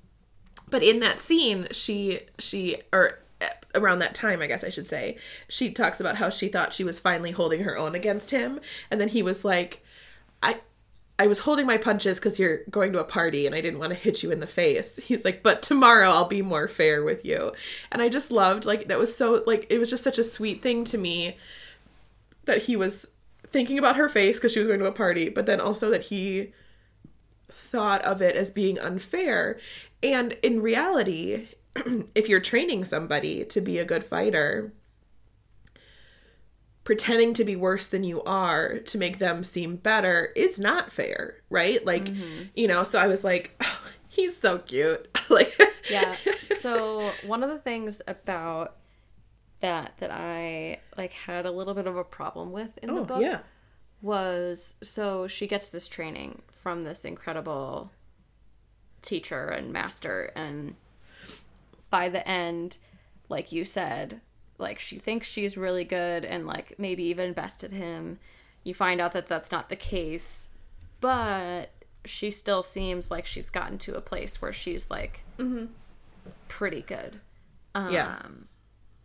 [0.70, 3.20] but in that scene, she she or
[3.76, 5.18] around that time, I guess I should say,
[5.48, 8.60] she talks about how she thought she was finally holding her own against him,
[8.91, 9.83] and then he was like,
[11.24, 13.91] I was holding my punches because you're going to a party and I didn't want
[13.91, 14.97] to hit you in the face.
[15.03, 17.53] He's like, but tomorrow I'll be more fair with you.
[17.93, 20.61] And I just loved, like, that was so, like, it was just such a sweet
[20.61, 21.38] thing to me
[22.43, 23.07] that he was
[23.47, 26.01] thinking about her face because she was going to a party, but then also that
[26.01, 26.51] he
[27.49, 29.57] thought of it as being unfair.
[30.01, 31.47] And in reality,
[32.15, 34.74] if you're training somebody to be a good fighter,
[36.84, 41.42] pretending to be worse than you are to make them seem better is not fair,
[41.50, 41.86] right?
[41.86, 42.44] Like, mm-hmm.
[42.56, 45.08] you know, so I was like, oh, he's so cute.
[45.30, 45.60] like
[45.90, 46.16] Yeah.
[46.60, 48.78] So, one of the things about
[49.60, 53.02] that that I like had a little bit of a problem with in oh, the
[53.02, 53.40] book yeah.
[54.02, 57.92] was so she gets this training from this incredible
[59.02, 60.76] teacher and master and
[61.90, 62.78] by the end
[63.28, 64.22] like you said
[64.58, 68.20] like she thinks she's really good and like maybe even bested him.
[68.64, 70.47] You find out that that's not the case
[71.04, 71.70] but
[72.06, 75.66] she still seems like she's gotten to a place where she's like mm-hmm.
[76.47, 77.20] pretty good.
[77.76, 78.20] Um, yeah.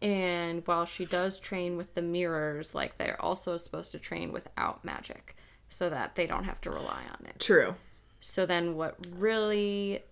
[0.01, 4.85] and while she does train with the mirrors like they're also supposed to train without
[4.85, 5.35] magic
[5.71, 7.41] so that they don't have to rely on it.
[7.41, 7.75] True.
[8.21, 10.05] So then what really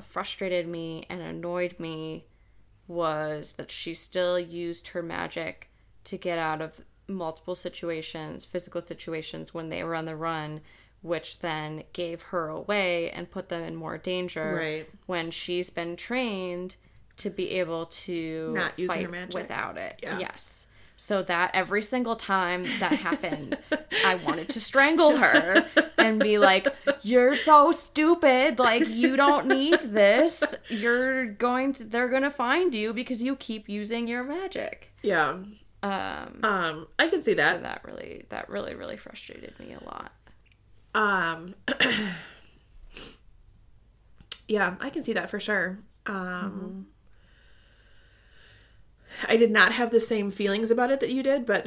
[0.00, 2.26] frustrated me and annoyed me
[2.88, 5.70] was that she still used her magic
[6.04, 10.60] to get out of multiple situations, physical situations when they were on the run,
[11.02, 14.56] which then gave her away and put them in more danger.
[14.56, 14.90] Right.
[15.06, 16.76] When she's been trained
[17.18, 20.00] to be able to not use her magic without it.
[20.02, 20.18] Yeah.
[20.18, 20.57] Yes
[21.00, 23.56] so that every single time that happened,
[24.04, 25.64] I wanted to strangle her
[25.96, 26.66] and be like,
[27.02, 28.58] "You're so stupid.
[28.58, 30.56] Like you don't need this.
[30.68, 35.38] You're going to they're going to find you because you keep using your magic." Yeah.
[35.84, 37.56] Um um I can see that.
[37.56, 40.12] So that really that really really frustrated me a lot.
[40.94, 41.54] Um
[44.48, 45.78] Yeah, I can see that for sure.
[46.06, 46.80] Um mm-hmm
[49.28, 51.66] I did not have the same feelings about it that you did, but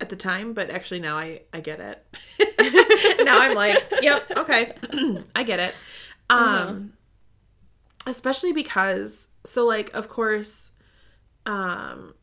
[0.00, 2.04] at the time, but actually now I I get it.
[3.24, 4.74] now I'm like, yep, okay.
[5.36, 5.74] I get it.
[6.30, 6.80] Um uh-huh.
[8.06, 10.72] especially because so like of course
[11.46, 12.14] um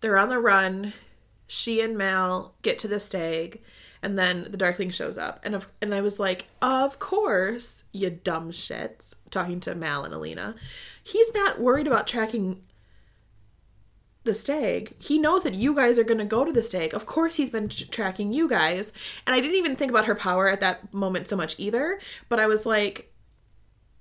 [0.00, 0.92] they're on the run.
[1.46, 3.62] She and Mal get to the stag
[4.02, 8.10] and then the Darkling shows up, and of, and I was like, of course, you
[8.10, 9.14] dumb shits.
[9.30, 10.54] Talking to Mal and Alina,
[11.02, 12.62] he's not worried about tracking
[14.24, 14.94] the stag.
[14.98, 16.94] He knows that you guys are going to go to the stag.
[16.94, 18.92] Of course, he's been tracking you guys.
[19.26, 21.98] And I didn't even think about her power at that moment so much either.
[22.28, 23.12] But I was like,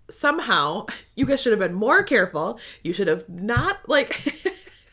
[0.10, 2.60] somehow, you guys should have been more careful.
[2.84, 4.34] You should have not, like,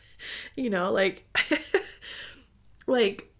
[0.55, 1.25] you know, like,
[2.87, 3.31] like,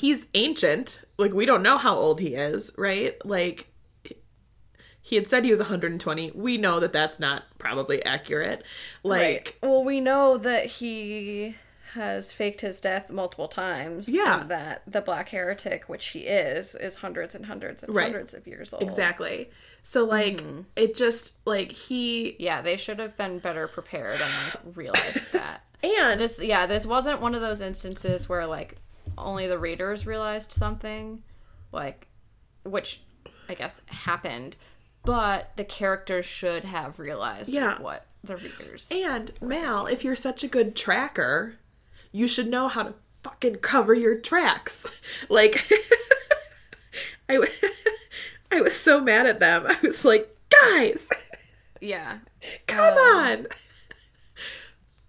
[0.00, 1.00] he's ancient.
[1.18, 3.14] Like we don't know how old he is, right?
[3.24, 3.69] Like
[5.10, 6.30] he had said he was 120.
[6.36, 8.62] We know that that's not probably accurate.
[9.02, 9.68] Like, right.
[9.68, 11.56] well, we know that he
[11.94, 14.08] has faked his death multiple times.
[14.08, 14.42] Yeah.
[14.42, 18.04] and that the Black Heretic, which he is, is hundreds and hundreds and Right.
[18.04, 18.84] hundreds of years old.
[18.84, 19.50] Exactly.
[19.82, 20.60] So like mm-hmm.
[20.76, 24.32] it just like he Yeah, they should have been better prepared and
[24.64, 25.64] like realized that.
[25.82, 28.76] and This yeah, this wasn't one of those instances where like
[29.18, 31.24] only the readers realized something,
[31.72, 32.06] like
[32.62, 33.02] which
[33.48, 34.56] I guess happened,
[35.04, 37.80] but the characters should have realized Yeah.
[37.80, 38.88] what the readers.
[38.92, 41.56] and Mal, if you're such a good tracker,
[42.12, 44.86] you should know how to fucking cover your tracks.
[45.28, 45.64] Like
[47.28, 47.52] I w-
[48.52, 49.64] I was so mad at them.
[49.66, 51.08] I was like, "Guys,
[51.80, 52.18] Yeah.
[52.66, 53.46] come uh, on."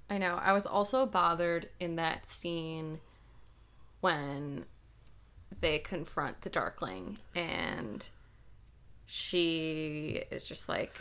[0.09, 0.35] I know.
[0.35, 2.99] I was also bothered in that scene
[4.01, 4.65] when
[5.59, 8.07] they confront the Darkling and
[9.13, 10.95] she is just like,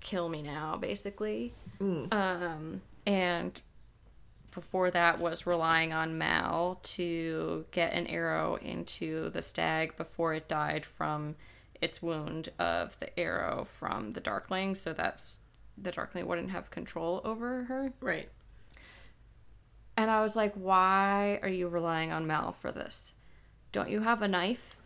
[0.00, 1.54] kill me now, basically.
[1.80, 3.58] Um, and
[4.50, 10.48] before that was relying on Mal to get an arrow into the stag before it
[10.48, 11.36] died from
[11.80, 14.74] its wound of the arrow from the Darkling.
[14.74, 15.40] So that's
[15.78, 17.94] the Darkling wouldn't have control over her.
[18.02, 18.28] Right.
[19.96, 23.14] And I was like, why are you relying on Mal for this?
[23.72, 24.76] Don't you have a knife?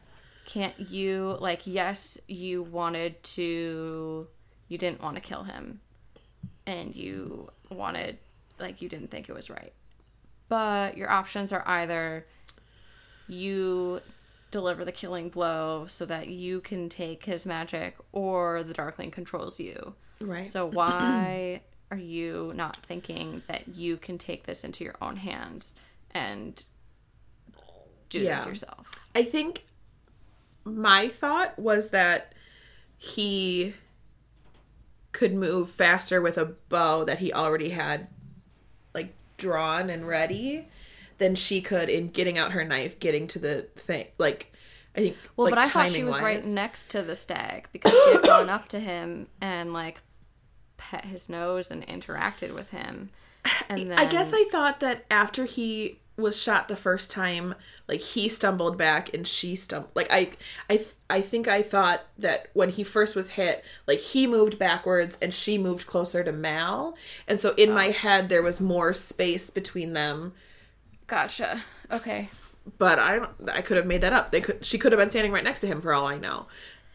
[0.52, 4.26] Can't you, like, yes, you wanted to,
[4.66, 5.80] you didn't want to kill him.
[6.66, 8.18] And you wanted,
[8.58, 9.72] like, you didn't think it was right.
[10.48, 12.26] But your options are either
[13.28, 14.00] you
[14.50, 19.60] deliver the killing blow so that you can take his magic, or the Darkling controls
[19.60, 19.94] you.
[20.20, 20.48] Right.
[20.48, 21.60] So why
[21.92, 25.76] are you not thinking that you can take this into your own hands
[26.10, 26.60] and
[28.08, 28.38] do Yeah.
[28.38, 29.06] this yourself?
[29.14, 29.64] I think
[30.64, 32.34] my thought was that
[32.96, 33.74] he
[35.12, 38.08] could move faster with a bow that he already had
[38.94, 40.68] like drawn and ready
[41.18, 44.06] than she could in getting out her knife, getting to the thing.
[44.18, 44.52] Like
[44.94, 47.92] I think Well, like, but I thought she was right next to the stag because
[47.92, 50.02] she had gone up to him and like
[50.76, 53.10] pet his nose and interacted with him.
[53.70, 57.54] And then I guess I thought that after he was shot the first time,
[57.88, 59.90] like he stumbled back and she stumbled.
[59.94, 60.30] Like I,
[60.68, 64.58] I, th- I think I thought that when he first was hit, like he moved
[64.58, 66.96] backwards and she moved closer to Mal,
[67.26, 67.92] and so in my oh.
[67.92, 70.32] head there was more space between them.
[71.06, 71.64] gotcha.
[71.90, 72.28] Okay.
[72.78, 74.30] But I, don't- I could have made that up.
[74.30, 76.46] They could, she could have been standing right next to him for all I know.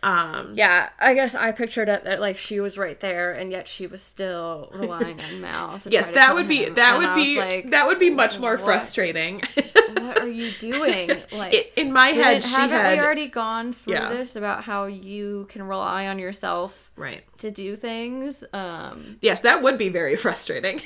[0.05, 3.67] Um, Yeah, I guess I pictured it that like she was right there, and yet
[3.67, 5.79] she was still relying on Mal.
[5.79, 8.61] To yes, that would be that would be like, that would be much more what?
[8.63, 9.41] frustrating.
[9.97, 11.09] what are you doing?
[11.31, 14.09] Like, I- in my head, she haven't had we already gone through Yeah.
[14.09, 17.23] this about how you can rely on yourself right.
[17.39, 18.43] to do things?
[18.53, 20.79] Um, Yes, that would be very frustrating.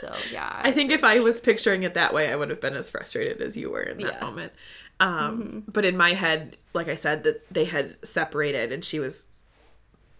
[0.00, 2.74] so yeah, I think if I was picturing it that way, I would have been
[2.74, 4.20] as frustrated as you were in that Yeah.
[4.24, 4.52] Moment.
[5.00, 9.28] Um, But in my head, like I said, that they had separated and she was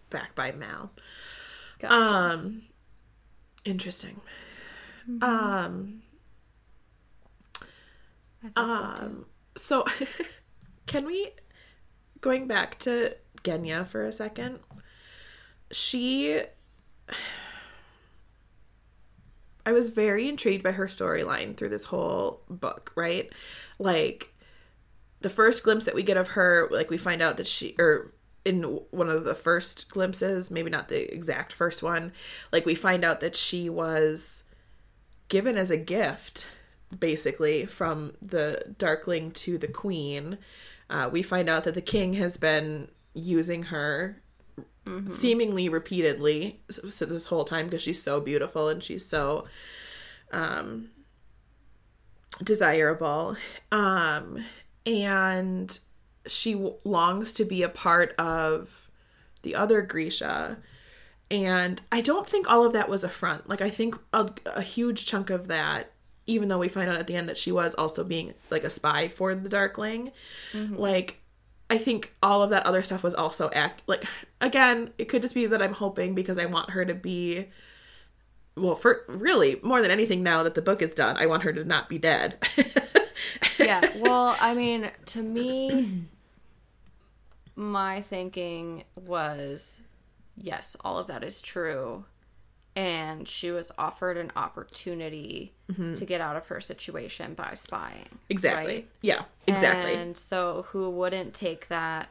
[0.09, 0.91] back by Mal.
[1.79, 1.93] Gotcha.
[1.93, 2.61] Um,
[3.65, 4.21] interesting.
[5.09, 5.23] Mm-hmm.
[5.23, 6.01] Um,
[8.43, 9.25] I thought so um,
[9.55, 9.85] so
[10.85, 11.31] can we,
[12.21, 14.59] going back to Genya for a second,
[15.71, 16.41] she
[19.65, 23.31] I was very intrigued by her storyline through this whole book, right?
[23.79, 24.33] Like
[25.21, 28.11] the first glimpse that we get of her, like we find out that she or
[28.45, 32.13] in one of the first glimpses, maybe not the exact first one,
[32.51, 34.43] like we find out that she was
[35.27, 36.45] given as a gift
[36.97, 40.37] basically from the darkling to the queen.
[40.89, 44.21] Uh, we find out that the king has been using her
[45.07, 49.45] seemingly repeatedly s- s- this whole time because she's so beautiful and she's so
[50.31, 50.89] um
[52.43, 53.35] desirable
[53.71, 54.45] um
[54.87, 55.77] and
[56.25, 58.89] she w- longs to be a part of
[59.43, 60.57] the other Grisha.
[61.29, 63.49] And I don't think all of that was a front.
[63.49, 65.91] Like I think a, a huge chunk of that
[66.29, 68.69] even though we find out at the end that she was also being like a
[68.69, 70.11] spy for the darkling
[70.51, 70.75] mm-hmm.
[70.75, 71.21] like
[71.69, 74.03] I think all of that other stuff was also act like
[74.41, 77.47] again, it could just be that I'm hoping because I want her to be
[78.55, 81.53] well, for really more than anything now that the book is done, I want her
[81.53, 82.37] to not be dead.
[83.67, 83.89] yeah.
[83.97, 86.05] Well, I mean, to me,
[87.55, 89.81] my thinking was
[90.35, 92.05] yes, all of that is true.
[92.75, 95.51] And she was offered an opportunity
[95.95, 98.05] to get out of her situation by spying.
[98.29, 98.73] exactly.
[98.75, 98.87] right?
[99.01, 99.95] Yeah, exactly.
[99.95, 102.09] And so, who wouldn't take that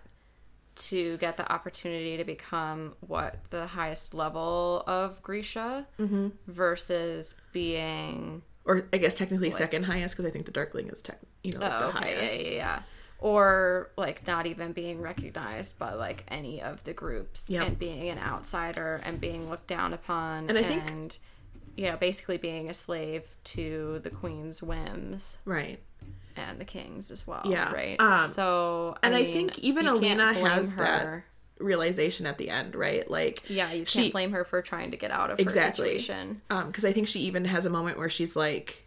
[0.75, 6.29] to get the opportunity to become what the highest level of Grisha Mm-hmm.
[6.49, 11.21] versus being or I guess technically second highest because I think the Darkling is tech,
[11.43, 12.43] you know, like Oh, the okay, highest.
[12.43, 12.83] yeah, yeah, yeah.
[13.19, 17.67] Or like not even being recognized by like any of the groups Yep.
[17.67, 21.17] and being an outsider and being looked down upon And I think- and
[21.77, 25.79] you know, basically being a slave to the queen's whims Right.
[26.35, 27.43] and the king's as well.
[27.45, 28.01] Yeah, Right.
[28.01, 31.25] um, so and I think even Alina has that her-
[31.59, 33.09] Realization at the end, right?
[33.11, 35.95] Like, Yeah, you can't she- blame her for trying to get out of Exactly.
[35.95, 36.43] her situation.
[36.51, 38.83] um, because I think she even has a moment where she's like,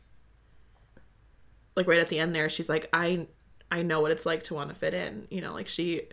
[1.76, 3.28] like right at the end there, she's like, I,
[3.72, 5.28] I know what it's like to want to fit in.
[5.32, 6.04] You know, like she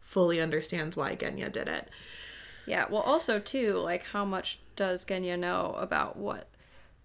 [0.00, 1.88] fully understands why Genya did it.
[2.66, 6.48] Yeah, well, also too, like how much does Genya know about what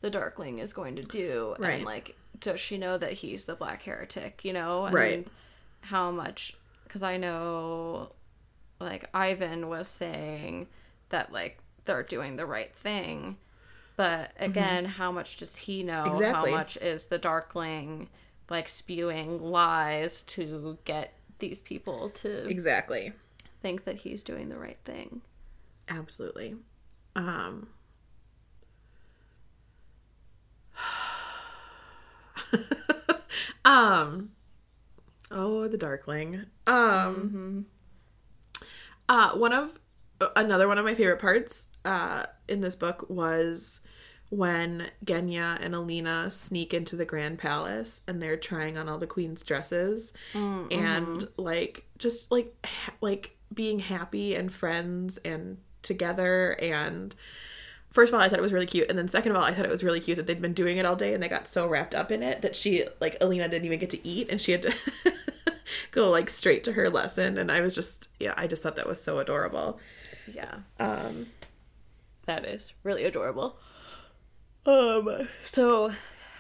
[0.02, 1.74] the Darkling is going to do, Right.
[1.76, 4.44] and like does she know that he's the Black Heretic?
[4.46, 5.28] You know, and Right.
[5.82, 6.56] How much?
[6.84, 8.12] Because I know,
[8.82, 10.68] like Ivan was saying
[11.10, 13.38] that like they're doing the right thing,
[13.96, 16.04] but again, how much does he know?
[16.04, 16.08] Mm-hmm.
[16.08, 16.52] Exactly.
[16.52, 18.10] How much is the Darkling
[18.50, 23.14] like spewing lies to get these people to Exactly.
[23.62, 25.22] think that he's doing the right thing?
[25.88, 26.56] Absolutely.
[27.16, 27.70] Um
[33.64, 34.32] Um
[35.30, 36.46] Oh, the Darkling.
[36.68, 37.66] Um
[39.12, 39.78] uh one of
[40.36, 43.82] another one of my favorite parts uh in this book was
[44.30, 49.06] when Genya and Alina sneak into the Grand Palace and they're trying on all the
[49.08, 50.14] queen's dresses
[50.72, 57.14] and like just like ha- like being happy and friends and together and
[57.92, 59.54] first of all I thought it was really cute and then second of all I
[59.54, 61.48] thought it was really cute that they'd been doing it all day and they got
[61.48, 64.40] so wrapped up in it that she like Alina didn't even get to eat and
[64.40, 64.74] she had to
[65.92, 68.88] go like straight to her lesson and I was just yeah I just thought that
[68.88, 69.80] was so adorable
[70.34, 70.56] Yeah.
[70.80, 71.28] um
[72.26, 73.58] That is really adorable.
[74.66, 75.28] Um.
[75.44, 75.92] So,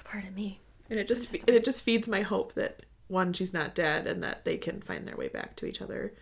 [0.03, 0.59] pardon me.
[0.89, 4.23] and it just fe- it just feeds my hope that one she's not dead and
[4.23, 6.13] that they can find their way back to each other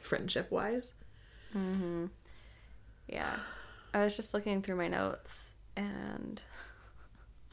[0.00, 0.92] friendship wise
[1.56, 2.06] Mm-hmm.
[3.08, 3.36] Yeah.
[3.94, 6.42] I was just looking through my notes and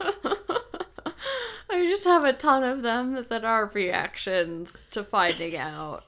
[1.72, 6.04] I just have a ton of them that are reactions to finding out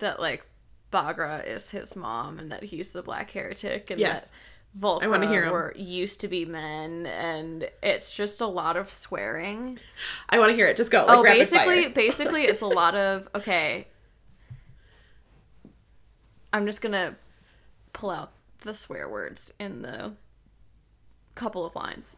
[0.00, 0.44] that like
[0.92, 4.28] Baghra is his mom and that he's the black heretic and Yes.
[4.28, 4.30] that
[4.78, 5.52] Volcra I wanna hear 'em.
[5.52, 9.78] were used to be men and it's just a lot of swearing.
[10.28, 13.28] I want to hear it just go like oh, basically, basically, it's a lot of
[13.34, 13.88] okay.
[16.52, 17.16] I'm just gonna
[17.92, 20.12] pull out the swear words in the
[21.34, 22.16] couple of lines.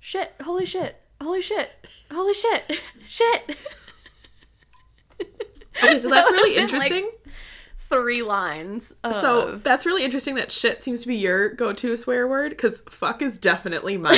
[0.00, 0.34] Shit!
[0.42, 1.00] Holy shit!
[1.20, 1.72] Holy shit!
[2.12, 2.80] Holy shit!
[3.08, 3.56] Shit!
[5.82, 7.10] okay so that's really That was in, like, interesting
[7.88, 8.92] Three lines.
[9.04, 12.82] Of, So that's really interesting that shit seems to be your go-to swear word because
[12.88, 14.16] fuck is definitely mine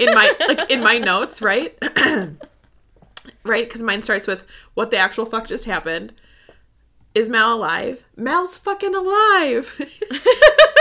[0.00, 1.78] in my like in my notes, right?
[3.44, 6.14] right, because mine starts with what the actual fuck just happened.
[7.14, 8.02] Is Mal alive?
[8.16, 9.78] Mal's fucking alive.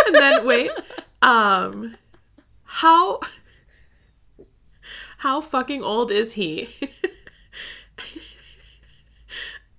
[0.08, 0.72] and then wait,
[1.22, 1.98] um,
[2.64, 3.20] how
[5.22, 6.68] how fucking old is he?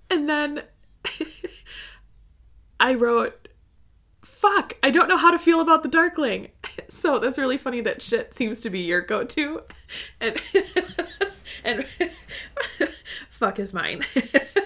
[0.09, 0.63] and then
[2.79, 3.49] I wrote,
[4.23, 6.47] fuck, I don't know how to feel about the Darkling.
[6.87, 9.63] So that's really funny that shit seems to be your go to.
[10.21, 10.41] And,
[11.65, 11.85] and
[13.29, 14.05] fuck is mine.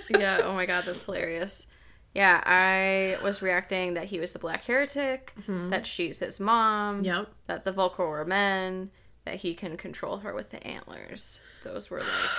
[0.09, 0.41] yeah.
[0.43, 1.65] Oh my god, that's hilarious.
[2.13, 5.69] Yeah, I was reacting that he was the black heretic, mm-hmm.
[5.69, 7.29] that she's his mom, Yep.
[7.47, 8.91] that the Volcra were men,
[9.27, 11.41] that he can control her with the antlers.
[11.65, 12.31] Those were like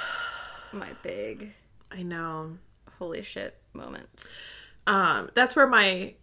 [0.73, 1.53] my big
[1.91, 2.57] I know.
[2.99, 4.43] holy shit moments.
[4.87, 6.15] Um, that's where my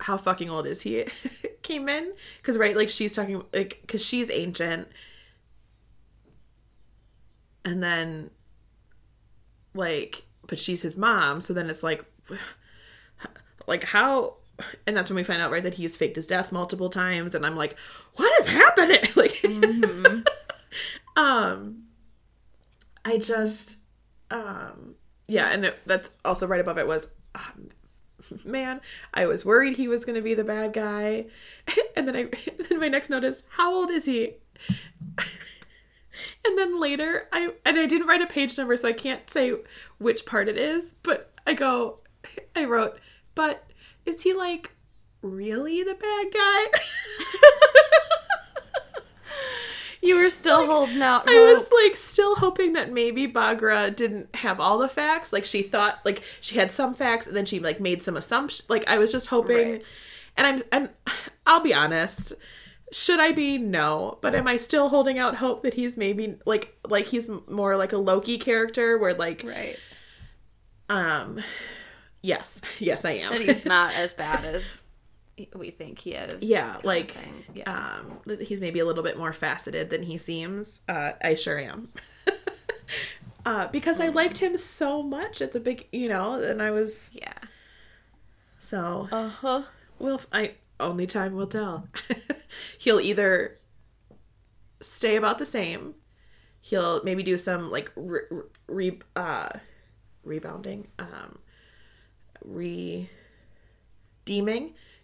[0.00, 1.06] how fucking old is he
[1.62, 4.88] came in because right like she's talking like because she's ancient
[7.64, 8.30] and then
[9.72, 12.04] like but she's his mom so then it's like
[13.66, 14.36] like how
[14.86, 17.44] and that's when we find out right that he's faked his death multiple times and
[17.44, 17.76] i'm like
[18.16, 18.98] what is happening?
[19.16, 19.44] Like
[21.16, 21.84] um
[23.04, 23.76] i just
[24.30, 24.96] um
[25.28, 27.68] yeah and it, that's also right above it was um,
[28.44, 28.80] man
[29.12, 31.26] i was worried he was going to be the bad guy.
[31.96, 32.28] And then i
[32.68, 34.32] then my next note is how old is he?
[36.44, 39.54] And then later i and i didn't write a page number so i can't say
[39.98, 41.98] which part it is but i go
[42.56, 42.98] i wrote
[43.34, 43.64] but
[44.06, 44.72] is he like
[45.22, 46.64] really the bad guy
[50.02, 51.26] You were still holding out.
[51.30, 55.32] I was like still hoping that maybe Baghra didn't have all the facts.
[55.32, 58.68] Like she thought like she had some facts and then she like made some assumptions.
[58.68, 59.82] Like I was just hoping Right.
[60.36, 60.90] and I'm and
[61.46, 62.34] I'll be honest,
[62.92, 63.56] should I be?
[63.56, 64.18] No.
[64.20, 67.94] But am I still holding out hope that he's maybe like like he's more like
[67.94, 69.78] a Loki character where like Right.
[70.90, 71.40] um
[72.24, 72.60] yes.
[72.78, 73.32] Yes, I am.
[73.32, 74.82] And he's not as bad as
[75.54, 76.42] we think he is.
[76.42, 77.16] yeah, like.
[77.54, 77.70] Yeah.
[77.70, 80.80] um he's maybe a little bit more faceted than he seems.
[80.88, 81.88] Uh I sure am.
[83.46, 87.10] uh because I liked him so much at the big, you know, and I was
[87.14, 87.34] yeah.
[88.58, 89.62] so Uh huh.
[89.98, 91.88] Well, I only time will tell.
[92.78, 93.58] he'll either
[94.80, 95.94] stay about the same.
[96.60, 98.20] He'll maybe do some like re,
[98.68, 99.50] re uh
[100.24, 101.38] rebounding, um
[102.44, 103.08] redeeming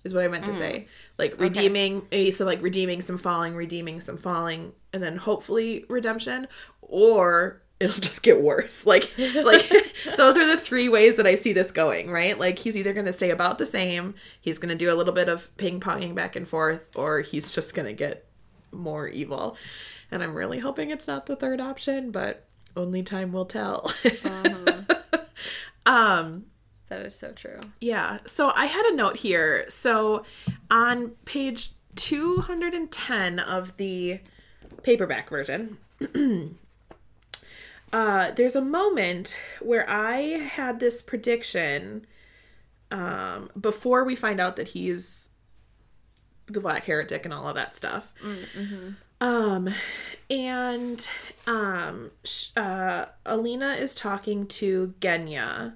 [0.05, 0.59] is what I meant to mm.
[0.59, 0.89] say.
[1.19, 5.85] Like redeeming eh, maybe some like redeeming some falling, redeeming some falling, and then hopefully
[5.89, 6.49] redemption
[6.81, 8.87] or it'll just get worse.
[8.87, 9.69] Like like
[10.17, 12.39] those are the three ways that I see this going, right?
[12.39, 15.15] Like he's either going to stay about the same, he's going to do a little
[15.15, 18.27] bit of ping-ponging back and forth or he's just going to get
[18.73, 19.57] more evil.
[20.11, 22.47] And I'm really hoping it's not the third option, but
[22.77, 23.93] only time will tell.
[24.25, 24.83] Uh-huh.
[25.87, 26.45] um
[26.91, 27.59] That is so true.
[27.81, 28.19] yeah.
[28.27, 29.65] So I had a note here.
[29.69, 30.25] So
[30.71, 34.21] on page 210 of the
[34.83, 35.79] paperback version,
[37.93, 42.07] uh, there's a moment where I had this prediction
[42.91, 45.31] um, before we find out that he's
[46.47, 48.13] the Black Heretic and all of that stuff.
[49.21, 49.69] Um,
[50.31, 51.09] and
[51.47, 55.75] um, sh- uh, Alina is talking to Genya,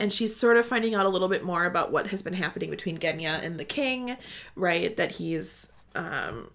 [0.00, 2.70] and she's sort of finding out a little bit more about what has been happening
[2.70, 4.16] between Genya and the king,
[4.56, 4.96] right?
[4.96, 6.50] That he's um,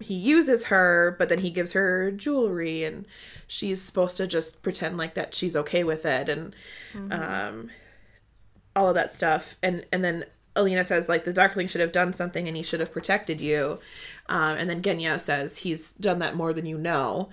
[0.00, 3.06] he uses her, but then he gives her jewelry, and
[3.46, 6.54] she's supposed to just pretend like that she's okay with it, and
[7.12, 7.70] um,
[8.74, 9.56] all of that stuff.
[9.62, 10.24] And and then
[10.56, 13.78] Alina says like the Darkling should have done something, and he should have protected you.
[14.28, 17.30] Um, and then Genya says he's done that more than you know.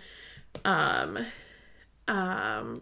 [0.63, 1.25] Um,
[2.07, 2.81] um,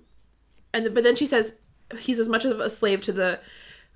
[0.73, 1.55] and but then she says
[1.99, 3.39] he's as much of a slave to the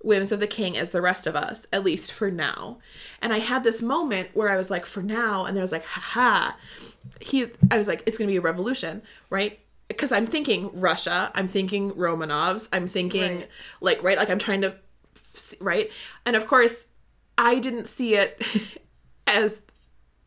[0.02, 2.80] whims of the king as the rest of us, at least for now.
[3.22, 5.72] And I had this moment where I was like, for now, and then I was
[5.74, 6.54] like, haha.
[7.20, 9.60] He, I was like, it's gonna be a revolution, right?
[9.88, 13.50] Because I'm thinking Russia, I'm thinking Romanovs, I'm thinking Right.
[13.82, 14.76] like right, like I'm trying to,
[15.60, 15.92] right?
[16.26, 16.86] And of course,
[17.38, 18.42] I didn't see it
[19.28, 19.62] as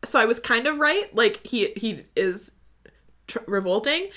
[0.03, 1.13] so I was kind of right.
[1.15, 2.51] Like he he is
[3.27, 4.09] tr- revolting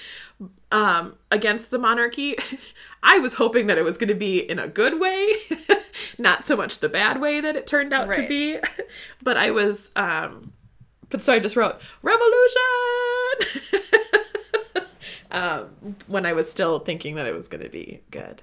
[0.72, 2.36] um against the monarchy.
[3.02, 5.32] I was hoping that it was going to be in a good way,
[6.18, 8.58] not so much the bad way that it turned out to be.
[9.22, 10.52] But I was um
[11.08, 13.84] but so I just wrote revolution.
[15.30, 18.42] um when I was still thinking that it was going to be good.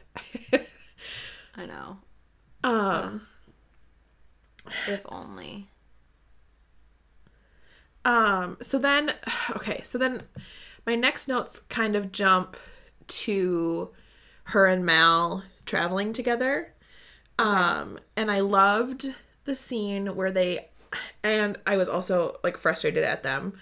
[1.56, 1.98] I know.
[2.64, 3.28] um
[4.88, 5.68] If only.
[8.06, 9.14] Um, so then,
[9.56, 10.22] okay, so then
[10.86, 12.58] my next notes kind of jump
[13.08, 13.90] to
[14.46, 16.74] her and Mal traveling together.
[17.40, 19.14] Um, and I loved
[19.46, 20.70] the scene where they,
[21.24, 23.54] and I was also like frustrated at them,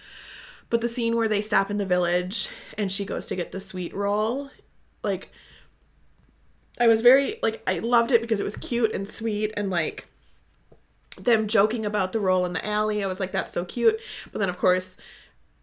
[0.70, 3.60] but the scene where they stop in the village and she goes to get the
[3.60, 4.50] sweet roll,
[5.04, 5.32] like,
[6.80, 10.08] I was very, like, I loved it because it was cute and sweet and like,
[11.18, 13.04] them joking about the role in the alley.
[13.04, 14.00] I was like, that's so cute.
[14.32, 14.98] But then, of course,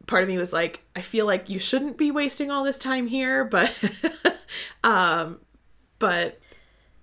[0.07, 3.07] part of me was like, I feel like you shouldn't be wasting all this time
[3.07, 3.45] here.
[3.51, 3.75] But,
[4.85, 5.41] um,
[5.99, 6.39] but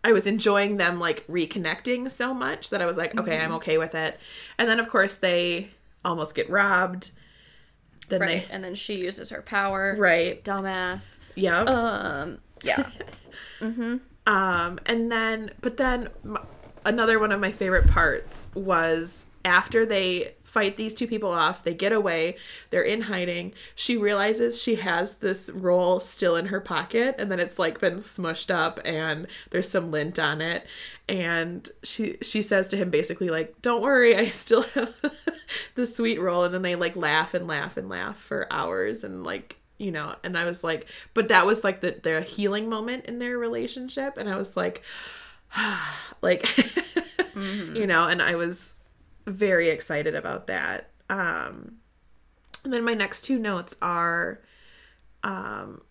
[0.03, 3.77] I was enjoying them like reconnecting so much that I was like, okay, I'm okay
[3.77, 4.19] with it.
[4.57, 5.69] And then, of course, they
[6.03, 7.11] almost get robbed.
[8.09, 8.45] Then Right.
[8.51, 9.95] And then she uses her power.
[9.97, 11.17] right, Dumbass.
[11.35, 11.61] yeah.
[11.61, 12.37] Um.
[12.61, 12.89] Yeah.
[14.27, 16.09] Um, and then, but then
[16.85, 21.73] another one of my favorite parts was after they fight these two people off, they
[21.73, 22.37] get away,
[22.69, 23.53] they're in hiding.
[23.75, 27.95] She realizes she has this roll still in her pocket, and then it's like been
[27.95, 30.65] smushed up, and there's some lint on it.
[31.09, 34.95] And she she says to him basically like, "Don't worry, I still have
[35.75, 39.25] the sweet roll." And then they like laugh and laugh and laugh for hours, and
[39.25, 43.03] like you know and i was like but that was like the the healing moment
[43.07, 44.81] in their relationship and i was like
[46.21, 46.45] like
[47.35, 48.75] you know and i was
[49.27, 50.91] very excited about that.
[51.09, 51.77] Um
[52.63, 54.41] and then my next two notes are
[55.23, 55.81] um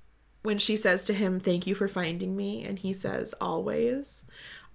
[0.43, 4.25] when she says to him thank you for finding me and he says always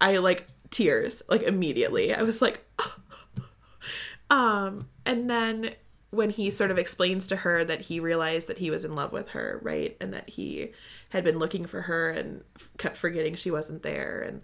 [0.02, 2.14] i like tears like immediately.
[2.14, 2.66] I was like
[4.30, 5.72] um and then
[6.12, 9.12] when he sort of explains to her that he realized that he was in love
[9.12, 10.72] with her right and that he
[11.10, 12.44] had been looking for her and
[12.77, 14.41] kept forgetting she wasn't there and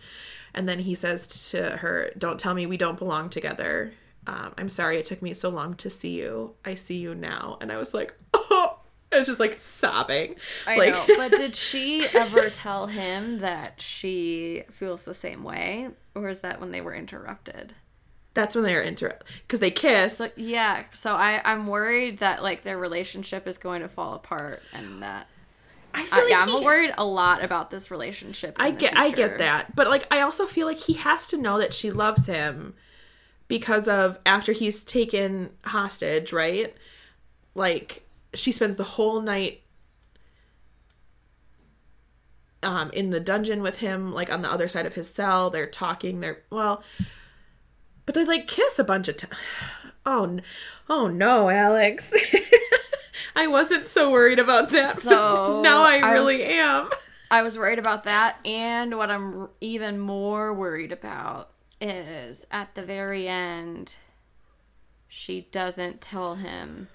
[0.54, 3.92] and then he says to her don't tell me we don't belong together
[4.28, 6.56] um, I'm sorry it took me so long to see you.
[6.64, 7.58] I see you now.
[7.62, 8.80] And I was like, oh,
[9.12, 10.36] I was just like sobbing.
[10.66, 11.06] I like, know.
[11.18, 15.90] But did she ever tell him that she feels the same way?
[16.16, 17.74] Or is that when they were interrupted?
[18.34, 20.20] that's when they were interrupted because they kiss.
[20.20, 20.84] Like, yeah.
[20.92, 25.30] So I, I'm worried that like their relationship is going to fall apart and that
[25.96, 28.56] I feel uh, like yeah, I'm worried a lot about this relationship.
[28.60, 29.76] I get I get that.
[29.76, 32.74] But like I also feel like he has to know that she loves him
[33.48, 36.76] because of after he's taken hostage, right?
[37.54, 38.04] Like
[38.34, 39.62] she spends the whole night
[42.62, 45.50] um in the dungeon with him like on the other side of his cell.
[45.50, 46.84] They're talking, they're well
[48.06, 49.34] but they like kiss a bunch of times.
[50.08, 50.38] Oh,
[50.88, 52.14] oh no, Alex.
[53.36, 54.98] I wasn't so worried about that.
[54.98, 56.90] So, now I I was- really am.
[57.32, 61.50] I was worried about that, and what I'm even more worried about
[61.82, 63.96] is at the very end,
[65.08, 66.88] she doesn't tell him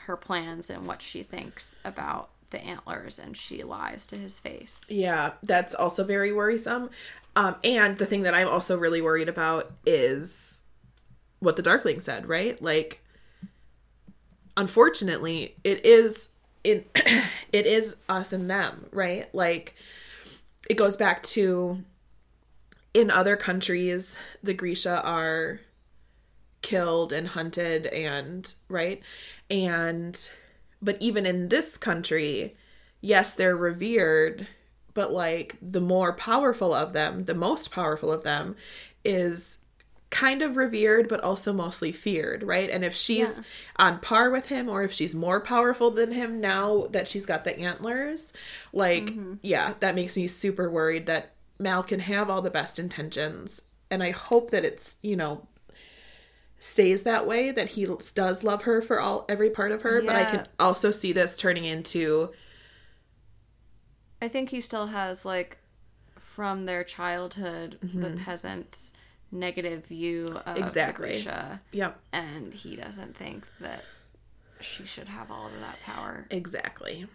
[0.00, 4.86] her plans and what she thinks about the antlers, and she lies to his face.
[4.90, 6.90] Yeah, that's also very worrisome.
[7.36, 10.64] Um, and the thing that I'm also really worried about is
[11.38, 12.60] what the Darkling said, right?
[12.60, 13.00] Like,
[14.56, 16.30] unfortunately, it is
[16.62, 16.88] it
[17.52, 19.32] it is us and them, right?
[19.34, 19.74] Like,
[20.68, 21.82] it goes back to
[22.92, 25.60] in other countries, the Grisha are
[26.64, 29.02] killed and hunted and right
[29.50, 30.30] and
[30.80, 32.56] but even in this country
[33.02, 34.46] yes they're revered
[34.94, 38.56] but like the more powerful of them the most powerful of them
[39.04, 39.58] is
[40.14, 42.70] kind of revered but also mostly feared right?
[42.70, 43.44] And if she's Yeah.
[43.76, 47.42] on par with him or if she's more powerful than him now that she's got
[47.42, 48.32] the antlers
[48.72, 49.34] like mm-hmm.
[49.42, 53.62] yeah that makes me super worried that mal can have all the best intentions.
[53.90, 55.48] And i hope that it's you know
[56.60, 60.00] stays that way that he does love her for all every part of her.
[60.00, 62.30] But i can also see this turning into
[64.22, 65.58] I think he still has like
[66.18, 68.24] from their childhood the mm-hmm.
[68.24, 68.92] peasants'
[69.34, 70.62] negative view of Mm-hmm.
[70.62, 71.08] Exactly.
[71.10, 71.98] Grisha, yep.
[72.12, 73.84] And he doesn't think that
[74.60, 76.26] she should have all of that power.
[76.30, 77.06] exactly.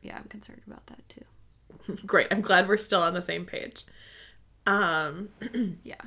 [0.00, 1.96] Yeah, I'm concerned about that too.
[2.06, 2.28] great.
[2.30, 3.84] I'm glad we're still on the same page.
[4.66, 5.28] Um
[5.84, 6.00] Yeah.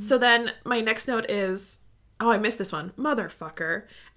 [0.00, 1.78] so then my next note is
[2.20, 2.90] oh i missed this one.
[2.98, 3.84] Motherfucker.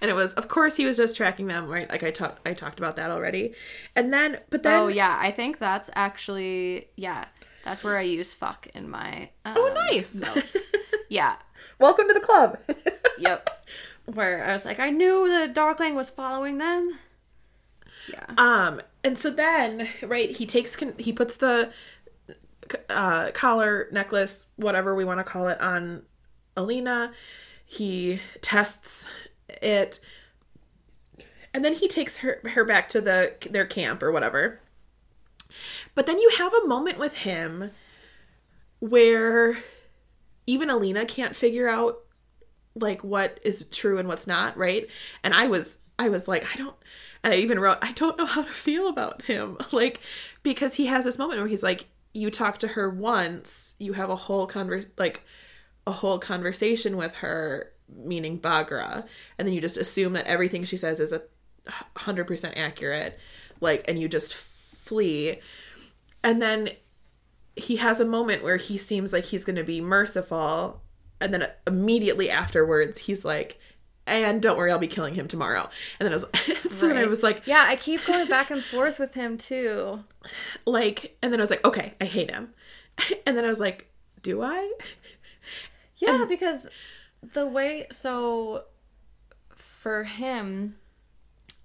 [0.00, 1.88] And it was of course he was just tracking them right?
[1.90, 3.54] Like i talked i talked about that already.
[3.96, 7.24] And then but then oh yeah, I think that's actually yeah,
[7.64, 10.56] that's where I use fuck in my um, oh nice notes.
[11.08, 11.36] Yeah.
[11.78, 12.58] welcome to the club
[13.18, 13.64] Yep.
[14.06, 16.98] Where I was like, I knew the Darkling was following them.
[18.10, 18.24] Yeah.
[18.36, 21.70] Um, and so then, right, he takes con- he puts the
[22.88, 26.02] uh, collar, necklace, whatever we want to call it, on
[26.56, 27.12] Alina.
[27.64, 29.06] He tests
[29.48, 30.00] it,
[31.54, 34.60] and then he takes her her back to the their camp or whatever.
[35.94, 37.70] But then you have a moment with him
[38.80, 39.58] where
[40.46, 41.98] even Alina can't figure out
[42.74, 44.88] like what is true and what's not, right?
[45.22, 46.74] And I was I was like, I don't
[47.22, 49.56] and I even wrote, I don't know how to feel about him.
[49.72, 50.00] Like
[50.42, 54.10] because he has this moment where he's like, you talk to her once, you have
[54.10, 55.22] a whole converse like
[55.86, 59.06] a whole conversation with her, meaning Baghra,
[59.38, 61.22] and then you just assume that everything she says is a
[61.96, 63.18] hundred percent accurate,
[63.60, 64.34] like, and you just
[64.82, 65.40] flee.
[66.24, 66.70] And then
[67.56, 70.82] he has a moment where he seems like he's going to be merciful.
[71.20, 73.58] And then immediately afterwards he's like
[74.04, 75.70] and don't worry i'll be killing him tomorrow.
[76.00, 76.26] And then i was
[76.76, 80.00] so then i was like Yeah, I keep going back and forth with him too.
[80.66, 82.52] like and then i was like okay i hate him.
[83.26, 83.88] And then i was like
[84.22, 84.72] do i?
[85.96, 86.68] Yeah, because
[87.22, 88.64] the way so
[89.54, 90.76] for him,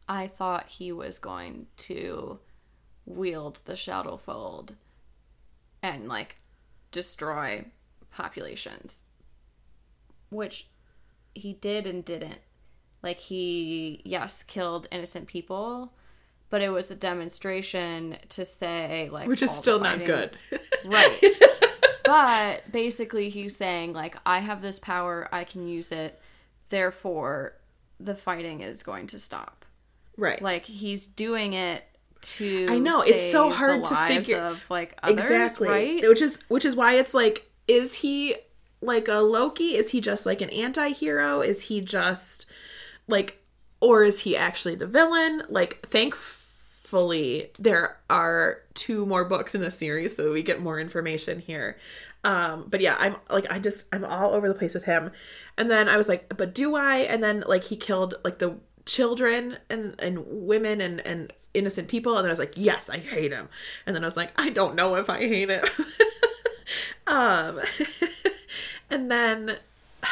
[0.08, 2.40] I thought he was going to
[3.08, 4.76] wield the Shadowfold
[5.82, 6.36] and like
[6.92, 7.66] destroy
[8.12, 9.04] populations,
[10.30, 10.68] which
[11.34, 12.40] he did and didn't.
[13.02, 15.94] Like he, yes, killed innocent people,
[16.50, 20.38] but it was a demonstration to say like which is still not good
[20.86, 21.20] Right.
[22.04, 26.20] but basically, he's saying, like, I have this power, I can use it,
[26.70, 27.54] therefore,
[28.00, 29.66] the fighting is going to stop.
[30.18, 31.84] right Like, he's doing it
[32.22, 32.68] to.
[32.70, 35.68] I know, it's so hard to figure- Of, like, others, exactly.
[35.68, 36.08] right?
[36.08, 38.36] which is which is why it's like is he
[38.82, 39.76] like a loki?
[39.76, 41.42] Is he just like an anti-hero?
[41.42, 42.46] Is he just
[43.08, 43.42] like
[43.82, 45.44] or is he actually the villain?
[45.50, 51.40] Like thankfully there are two more books in the series so we get more information
[51.40, 51.78] here.
[52.24, 55.12] Um but yeah i'm like i just i'm all over the place with him.
[55.58, 56.98] And then i was like but do i?
[57.00, 62.16] And then like he killed like the children and and women and and innocent people
[62.16, 63.50] and then i was like yes i hate him.
[63.86, 65.64] And then i was like i don't know if i hate him.
[67.08, 67.62] Um
[68.90, 69.58] and then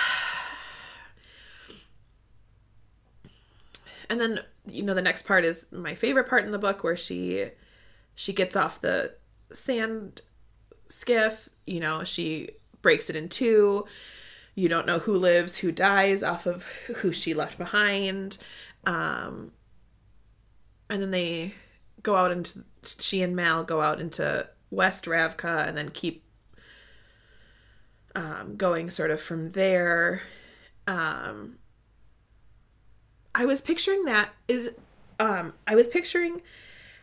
[4.10, 6.96] and then you know the next part is my favorite part in the book where
[6.96, 7.50] she
[8.16, 9.14] she gets off the
[9.52, 10.22] sand
[10.88, 12.52] skiff you know she
[12.82, 13.86] breaks it in two.
[14.54, 16.64] You don't know who lives who dies off of
[16.98, 18.38] who she left behind.
[18.86, 19.52] Um
[20.90, 21.54] and then they
[22.04, 22.64] go out into
[23.00, 26.24] she and mal go out into west ravka and then keep
[28.16, 30.22] um, going sort of from there.
[30.88, 31.58] Um
[33.34, 34.72] I was picturing that is
[35.20, 36.42] um I was picturing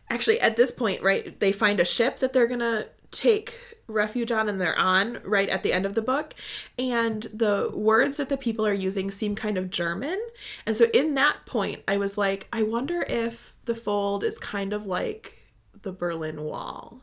[0.08, 4.48] actually at this point, right, they find a ship that they're gonna take refuge on
[4.48, 6.34] and they're on right at the end of the book.
[6.78, 10.20] And the words that the people are using seem kind of german.
[10.66, 14.72] And so in that point i was like i wonder if the fold is kind
[14.72, 15.38] of like
[15.82, 17.02] the berlin wall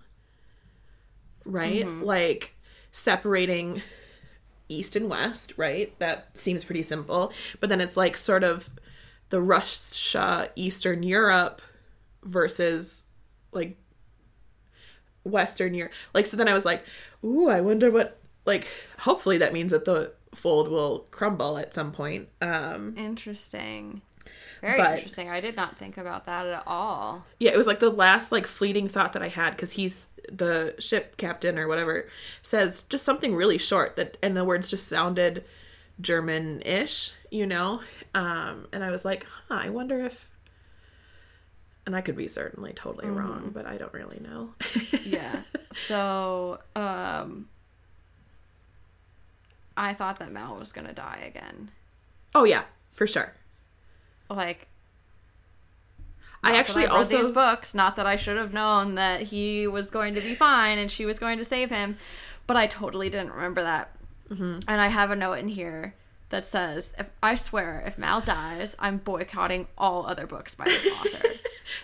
[1.50, 1.86] right?
[1.86, 2.04] Mm-hmm.
[2.04, 2.56] Like
[2.92, 3.82] separating
[4.68, 5.98] east and west right?
[6.00, 7.32] That seems pretty simple.
[7.60, 8.70] But then it's like sort of
[9.30, 11.62] the Russia, Eastern Europe
[12.24, 13.06] versus
[13.52, 13.78] like
[15.32, 15.94] Western Europe.
[16.14, 16.84] Like, so then I was like,
[17.24, 18.68] ooh, I wonder what, like,
[19.00, 22.30] hopefully that means that the fold will crumble at some point.
[22.42, 24.02] Um, Interesting.
[24.62, 25.30] Very But- interesting.
[25.30, 27.26] I did not think about that at all.
[27.40, 30.76] yeah, it was like the last, like, fleeting thought that I had because he's the
[30.80, 32.08] ship captain or whatever
[32.44, 35.44] says just something really short that, and the words just sounded
[36.02, 37.82] German ish, you know?
[38.14, 40.29] Um, and I was like, huh, I wonder if,
[41.90, 44.54] and I could be certainly totally wrong, but I don't really know.
[45.04, 45.42] Yeah.
[45.72, 47.50] so, um
[49.76, 51.72] I thought that Mal was gonna die again.
[52.36, 52.62] oh, yeah,
[52.92, 53.34] for sure.
[54.30, 54.68] Like
[56.44, 57.74] I actually read also these books.
[57.74, 61.08] Not that I should have known that he was going to be fine and she
[61.08, 61.98] was going to save him,
[62.46, 63.96] but I totally didn't remember that.
[64.30, 64.60] Mm-hmm.
[64.68, 65.96] And I have a note in here
[66.30, 70.86] that says, "If I swear, if Mal dies, I'm boycotting all other books by this
[70.86, 71.30] author."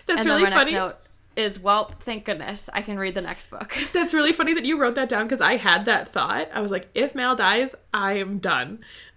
[0.06, 0.72] that's and really then my funny.
[0.72, 0.96] next note
[1.36, 4.78] is, "Well, thank goodness I can read the next book." That's really funny that you
[4.80, 6.48] wrote that down because I had that thought.
[6.54, 8.78] I was like, if Mal dies, I am done.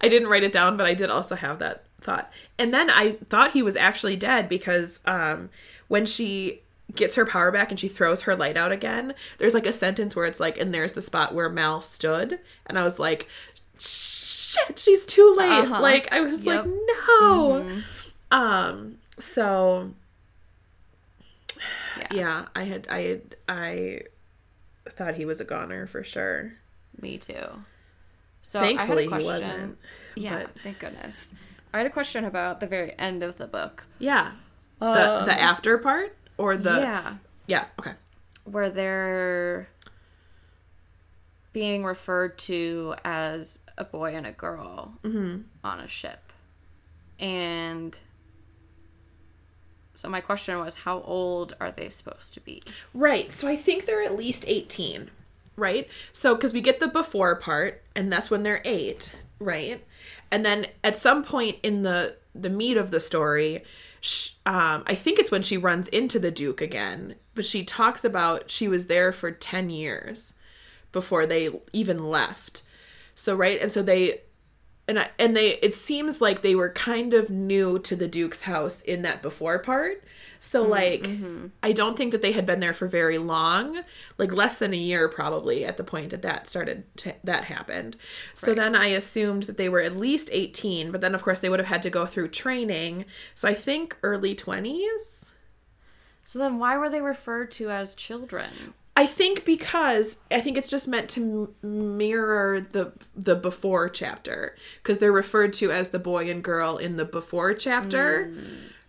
[0.00, 2.30] I didn't write it down, but I did also have that thought.
[2.58, 5.48] And then I thought he was actually dead because um,
[5.88, 6.60] when she
[6.94, 10.14] gets her power back and she throws her light out again, there's like a sentence
[10.16, 12.40] where it's like, and there's the spot where Mal stood.
[12.66, 13.28] And I was like,
[13.78, 15.48] shit, she's too late.
[15.50, 15.80] Uh-huh.
[15.80, 16.64] Like, I was Yep.
[16.66, 16.74] like,
[17.20, 17.82] no.
[18.32, 19.92] Um, so
[21.98, 24.00] yeah, yeah, I had I had I
[24.88, 26.54] thought he was a goner for sure.
[27.00, 27.44] me too.
[28.42, 29.24] So Thankfully I had a he question.
[29.50, 29.78] wasn't.
[30.16, 31.34] Yeah, but- thank goodness.
[31.74, 33.84] I had a question about the very end of the book.
[33.98, 34.32] Yeah.
[34.80, 37.14] The the after part or the yeah,
[37.46, 37.92] Yeah, okay.
[38.44, 39.68] where they're
[41.52, 45.42] being referred to as a boy and a girl Mm-hmm.
[45.64, 46.32] on a ship.
[47.20, 47.98] And
[50.02, 52.60] so my question was how old are they supposed to be?
[52.92, 53.30] Right.
[53.30, 55.12] So I think they're at least 18,
[55.54, 55.88] right?
[56.12, 59.84] So cuz we get the before part and that's when they're 8, right?
[60.32, 63.62] And then at some point in the the meat of the story,
[64.00, 68.04] sh um I think it's when she runs into the duke again, but she talks
[68.04, 70.34] about she was there for 10 years
[70.90, 72.64] before they even left.
[73.14, 73.62] So right?
[73.62, 74.22] And so they
[74.92, 78.42] and I, and they it seems like they were kind of new to the duke's
[78.42, 80.04] house in that before part.
[80.38, 81.46] So mm-hmm, like mm-hmm.
[81.62, 83.80] i don't think that they had been there for very long
[84.18, 87.96] like less than a year probably at the point that that started to, that happened.
[88.34, 91.48] So then i assumed that they were at least 18 but then of course they
[91.48, 93.06] would have had to go through training.
[93.34, 95.28] So i think early 20s
[96.22, 98.74] So then why were they referred to as children?
[98.94, 104.54] I think because I think it's just meant to m- mirror the the before chapter
[104.82, 108.32] because they're referred to as the boy and girl in the before chapter.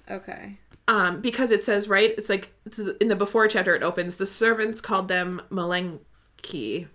[0.10, 0.58] Okay.
[0.90, 4.18] Um, because it says right, it's like th- in the before chapter it opens.
[4.18, 6.88] The servants called them Malenki,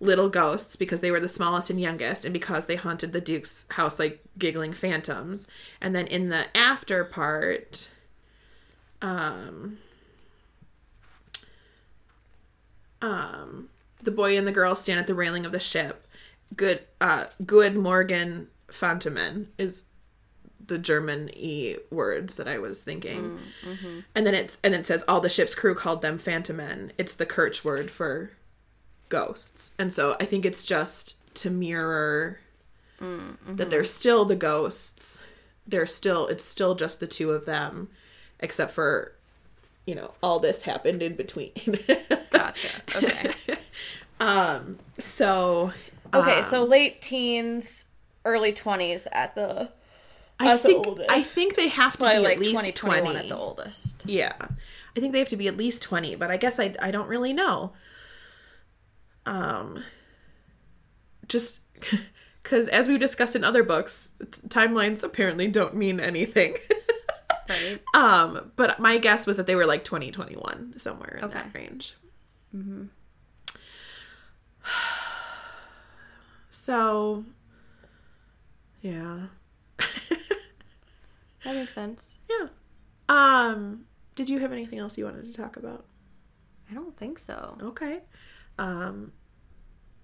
[0.00, 3.64] little ghosts, because they were the smallest and youngest, and because they haunted the duke's
[3.70, 5.46] house like giggling phantoms.
[5.80, 7.90] And then in the after part,
[9.00, 9.78] um,
[13.06, 13.68] um,
[14.02, 16.06] the boy and the girl stand at the railing of the ship.
[16.54, 19.84] Good, uh, good Morgan Fantamen is
[20.64, 23.38] the German e words that I was thinking.
[24.14, 26.92] And then it's and it says all the ship's crew called them phantom men.
[26.98, 28.32] It's the Kerch word for
[29.08, 29.72] ghosts.
[29.78, 32.40] And so I think it's just to mirror
[33.56, 35.22] that they're still the ghosts.
[35.66, 37.88] They're still it's still just the two of them
[38.40, 39.12] except for
[39.86, 41.52] you know, all this happened in between.
[42.30, 42.68] Gotcha.
[42.94, 43.34] Okay.
[44.20, 45.72] um so
[46.14, 47.86] Okay, um, so late teens,
[48.24, 49.72] early 20s at the
[50.38, 51.10] I at the think oldest.
[51.10, 53.16] I think they have to probably be like at least 20, 20.
[53.16, 54.04] at the oldest.
[54.06, 54.34] Yeah.
[54.96, 57.08] I think they have to be at least 20, but I guess I I don't
[57.08, 57.72] really know.
[59.24, 59.82] Um
[61.28, 61.60] just
[62.42, 66.56] cuz as we've discussed in other books, t- timelines apparently don't mean anything.
[67.48, 67.80] Right?
[67.94, 71.34] um but my guess was that they were like 2021 somewhere in Okay.
[71.34, 71.94] that range.
[72.54, 72.88] Mhm.
[76.50, 77.24] So
[78.82, 79.26] yeah.
[81.44, 82.18] That makes sense.
[82.28, 82.48] Yeah.
[83.08, 83.84] Um,
[84.16, 85.84] did you have anything else you wanted to talk about?
[86.68, 87.56] I don't think so.
[87.62, 88.00] Okay.
[88.58, 89.12] Um,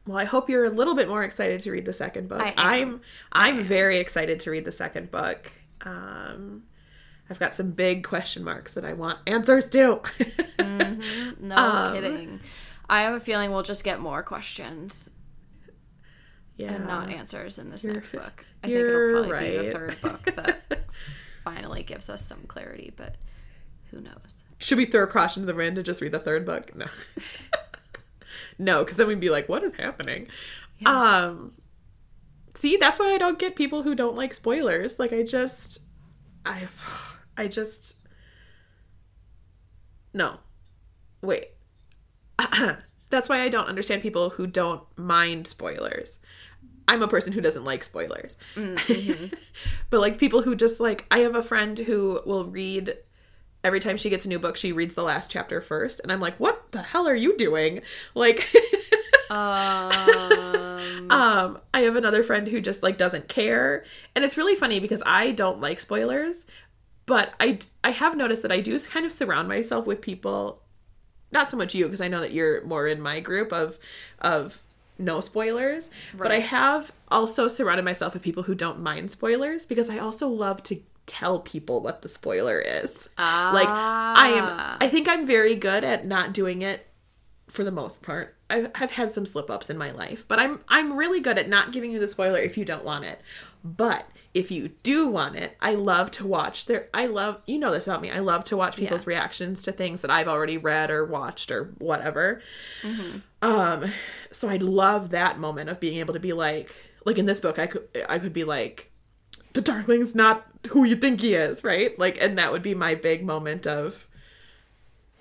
[0.06, 2.40] well, I hope you're a little bit more excited to read the second book.
[2.40, 3.00] I am.
[3.32, 5.50] I'm I'm very excited to read the second book.
[5.80, 6.62] Um,
[7.30, 10.00] I've got some big question marks that I want answers to.
[10.58, 12.40] No Um, kidding.
[12.88, 15.08] I have a feeling we'll just get more questions
[16.56, 16.72] yeah.
[16.72, 18.44] and not answers in this You're- next book.
[18.62, 20.84] I think it'll probably be the third book that
[21.44, 23.16] finally gives us some clarity, but
[23.90, 24.34] who knows?
[24.58, 26.74] Should we throw caution into the wind and just read the third book?
[26.76, 26.86] No.
[28.58, 30.28] no, because then we'd be like, what is happening?
[30.86, 31.52] Um
[32.54, 34.98] see, that's why I don't get people who don't like spoilers.
[34.98, 35.78] Like I just
[36.44, 36.66] I
[37.36, 37.96] I just
[40.14, 40.38] No.
[41.22, 41.48] Wait.
[43.10, 46.18] that's why I don't understand people who don't mind spoilers.
[46.88, 48.36] I'm a person who doesn't like spoilers.
[49.90, 52.96] but like people who just like I have a friend who will read
[53.64, 56.20] every time she gets a new book, she reads the last chapter first, and I'm
[56.20, 57.82] like, "What the hell are you doing?"
[58.14, 58.52] Like,
[59.32, 63.84] Um, um, I have another friend who just like doesn't care,
[64.14, 66.46] and it's really funny because I don't like spoilers,
[67.06, 70.62] but I I have noticed that I do kind of surround myself with people,
[71.30, 73.78] not so much you because I know that you're more in my group of
[74.20, 74.62] of
[74.98, 79.88] no spoilers, but I have also surrounded myself with people who don't mind spoilers because
[79.90, 83.08] I also love to tell people what the spoiler is.
[83.18, 84.72] Like I Ah.
[84.74, 86.86] am I think I'm very good at not doing it
[87.48, 88.36] for the most part.
[88.48, 91.48] I have had some slip ups in my life, but I'm I'm really good at
[91.48, 93.20] not giving you the spoiler if you don't want it.
[93.64, 97.70] But if you do want it, I love to watch their I love you know
[97.70, 98.10] this about me.
[98.10, 101.74] I love to watch people's reactions to things that I've already read or watched or
[101.78, 102.40] whatever.
[103.42, 103.92] Um
[104.30, 107.58] so I'd love that moment of being able to be like like in this book
[107.58, 108.90] I could I could be like
[109.52, 111.98] the Darkling's not who you think he is, right?
[111.98, 114.08] Like and that would be my big moment of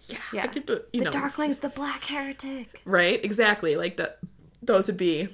[0.08, 0.48] yeah, I Yeah.
[0.48, 2.82] get to, you the know, Darkling's the black heretic.
[2.86, 4.16] right exactly like the
[4.64, 5.28] those would be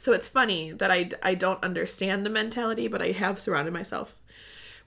[0.00, 4.16] so it's funny that I, I don't understand the mentality but i have surrounded myself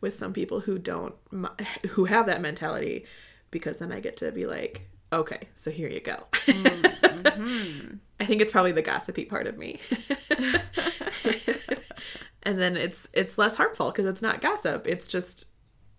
[0.02, 1.15] with some people who don't
[1.90, 3.06] who have that mentality
[3.52, 6.23] because then i get to be like okay so here you go
[8.19, 9.80] i think it's probably the gossipy part of me
[12.44, 15.45] and then it's it's less harmful because it's not gossip it's just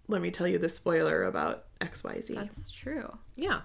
[0.08, 3.16] let me tell you the spoiler about xyz That's true.
[3.36, 3.60] yeah.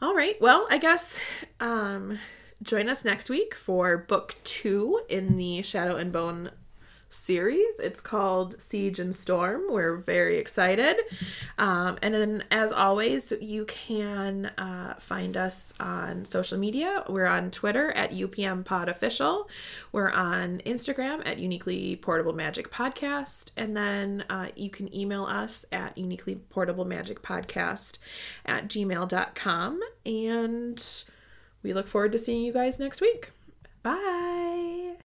[0.00, 0.40] All right.
[0.40, 1.18] Well, I guess
[1.58, 2.20] um
[2.62, 6.50] join us next week for book 2 in the Shadow and Bone
[7.10, 7.78] series.
[7.78, 9.62] It's called Siege and Storm.
[9.70, 10.96] We're very excited.
[11.56, 17.04] Um, and then, as always, you can uh, find us on social media.
[17.08, 19.48] We're on Twitter at UPM Pod Official.
[19.92, 23.52] We're on Instagram at Uniquely Portable Magic Podcast.
[23.56, 27.98] And then uh, you can email us at Uniquely Portable Magic Podcast
[28.44, 29.80] at gmail.com.
[30.04, 31.04] And
[31.62, 33.32] we look forward to seeing you guys next week.
[33.82, 34.77] Bye.